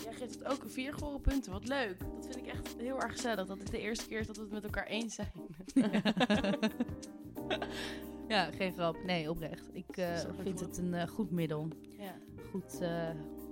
Jij 0.02 0.12
geeft 0.12 0.34
het 0.34 0.44
ook 0.44 0.64
vier 0.66 0.94
gore 0.94 1.20
punten. 1.20 1.52
Wat 1.52 1.68
leuk. 1.68 1.96
Vind 2.34 2.46
ik 2.46 2.52
echt 2.52 2.76
heel 2.78 3.00
erg 3.00 3.12
gezellig. 3.12 3.46
Dat 3.46 3.58
het 3.58 3.70
de 3.70 3.80
eerste 3.80 4.08
keer 4.08 4.20
is 4.20 4.26
dat 4.26 4.36
we 4.36 4.42
het 4.42 4.52
met 4.52 4.64
elkaar 4.64 4.86
eens 4.86 5.14
zijn. 5.14 5.32
ja, 8.28 8.50
geen 8.50 8.72
grap. 8.72 8.96
Nee, 9.04 9.30
oprecht. 9.30 9.70
Ik 9.72 9.96
eh, 9.96 10.18
vind 10.42 10.60
het 10.60 10.78
een 10.78 10.94
eh, 10.94 11.08
goed 11.08 11.30
middel. 11.30 11.68
ja. 11.98 12.14
Goed, 12.50 12.80
eh, 12.80 13.10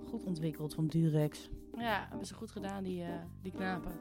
goed 0.09 0.25
ontwikkeld 0.25 0.75
van 0.75 0.87
Durex. 0.87 1.49
Ja, 1.77 2.07
hebben 2.09 2.27
ze 2.27 2.35
goed 2.35 2.51
gedaan, 2.51 2.83
die, 2.83 3.05
die 3.43 3.53
knapen. 3.53 3.93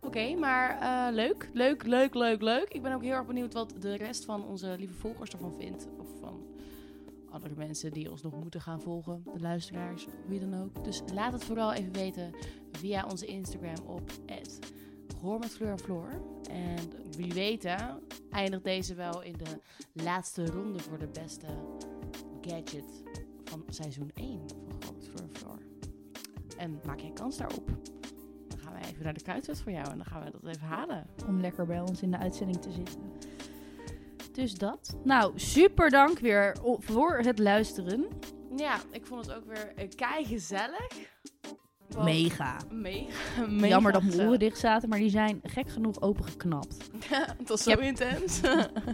Oké, 0.00 0.34
maar 0.34 1.12
leuk, 1.12 1.50
leuk, 1.52 1.86
leuk, 1.86 2.14
leuk, 2.14 2.42
leuk. 2.42 2.68
Ik 2.68 2.82
ben 2.82 2.92
ook 2.92 3.02
heel 3.02 3.12
erg 3.12 3.26
benieuwd 3.26 3.52
wat 3.52 3.74
de 3.80 3.96
rest 3.96 4.24
van 4.24 4.44
onze 4.44 4.74
lieve 4.78 4.94
volgers 4.94 5.30
ervan 5.30 5.54
vindt. 5.58 5.88
Of 5.98 6.06
van 6.20 6.46
andere 7.30 7.54
mensen 7.56 7.92
die 7.92 8.10
ons 8.10 8.22
nog 8.22 8.34
moeten 8.34 8.60
gaan 8.60 8.80
volgen. 8.80 9.22
De 9.34 9.40
luisteraars, 9.40 10.06
wie 10.26 10.40
dan 10.40 10.62
ook. 10.62 10.84
Dus 10.84 11.02
laat 11.14 11.32
het 11.32 11.44
vooral 11.44 11.72
even 11.72 11.92
weten 11.92 12.34
via 12.78 13.06
onze 13.10 13.26
Instagram 13.26 13.86
op 13.86 14.10
met 15.38 15.50
Fleur 15.50 15.70
en 15.70 15.78
Floor. 15.78 16.08
En 16.50 16.76
wie 17.16 17.32
weet 17.32 17.62
hè, 17.62 17.76
eindigt 18.30 18.64
deze 18.64 18.94
wel 18.94 19.22
in 19.22 19.36
de 19.36 19.60
laatste 20.02 20.46
ronde 20.46 20.78
voor 20.78 20.98
de 20.98 21.06
beste 21.06 21.46
gadget 22.40 23.02
van 23.44 23.64
seizoen 23.68 24.10
1 24.14 24.40
van 24.78 24.94
met 24.94 25.08
Fleur 25.08 25.22
en 25.22 25.36
Floor. 25.36 25.58
En 26.56 26.80
maak 26.84 27.00
jij 27.00 27.10
kans 27.14 27.36
daarop? 27.36 27.66
Dan 28.48 28.58
gaan 28.58 28.72
wij 28.72 28.82
even 28.82 29.04
naar 29.04 29.14
de 29.14 29.22
kuitwet 29.22 29.60
voor 29.60 29.72
jou 29.72 29.90
en 29.90 29.96
dan 29.96 30.06
gaan 30.06 30.24
we 30.24 30.30
dat 30.30 30.46
even 30.46 30.66
halen. 30.66 31.06
Om 31.26 31.40
lekker 31.40 31.66
bij 31.66 31.80
ons 31.80 32.02
in 32.02 32.10
de 32.10 32.18
uitzending 32.18 32.62
te 32.62 32.72
zitten. 32.72 33.12
Dus 34.32 34.54
dat. 34.54 34.96
Nou, 35.04 35.38
super 35.38 35.90
dank 35.90 36.18
weer 36.18 36.56
voor 36.78 37.18
het 37.18 37.38
luisteren. 37.38 38.06
Ja, 38.56 38.80
ik 38.90 39.06
vond 39.06 39.26
het 39.26 39.36
ook 39.36 39.44
weer 39.44 39.72
uh, 39.78 39.88
kei 39.96 40.24
gezellig. 40.24 40.88
Mega. 41.96 42.56
Mega. 42.70 43.46
mega 43.48 43.66
Jammer 43.66 43.92
dat 43.92 44.02
mijn 44.02 44.20
oren 44.20 44.38
dicht 44.38 44.58
zaten, 44.58 44.88
maar 44.88 44.98
die 44.98 45.10
zijn 45.10 45.40
gek 45.42 45.68
genoeg 45.68 46.00
opengeknapt. 46.00 46.90
het 47.38 47.48
was 47.48 47.62
zo 47.62 47.70
Yep. 47.70 47.80
intens. 47.80 48.40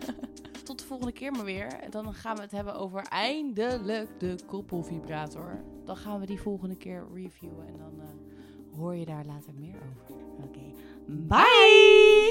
Tot 0.64 0.78
de 0.78 0.84
volgende 0.86 1.12
keer 1.12 1.32
maar 1.32 1.44
weer. 1.44 1.66
En 1.66 1.90
dan 1.90 2.14
gaan 2.14 2.36
we 2.36 2.42
het 2.42 2.50
hebben 2.50 2.74
over 2.74 3.02
eindelijk 3.02 4.08
de 4.20 4.36
koppelvibrator. 4.46 5.60
Dan 5.84 5.96
gaan 5.96 6.20
we 6.20 6.26
die 6.26 6.40
volgende 6.40 6.76
keer 6.76 7.06
reviewen. 7.14 7.66
En 7.66 7.76
dan 7.78 8.00
eh, 8.00 8.78
hoor 8.78 8.94
je 8.94 9.04
daar 9.04 9.24
later 9.24 9.52
meer 9.58 9.74
over. 9.76 10.16
Oké. 10.44 10.60
Bye! 11.06 12.23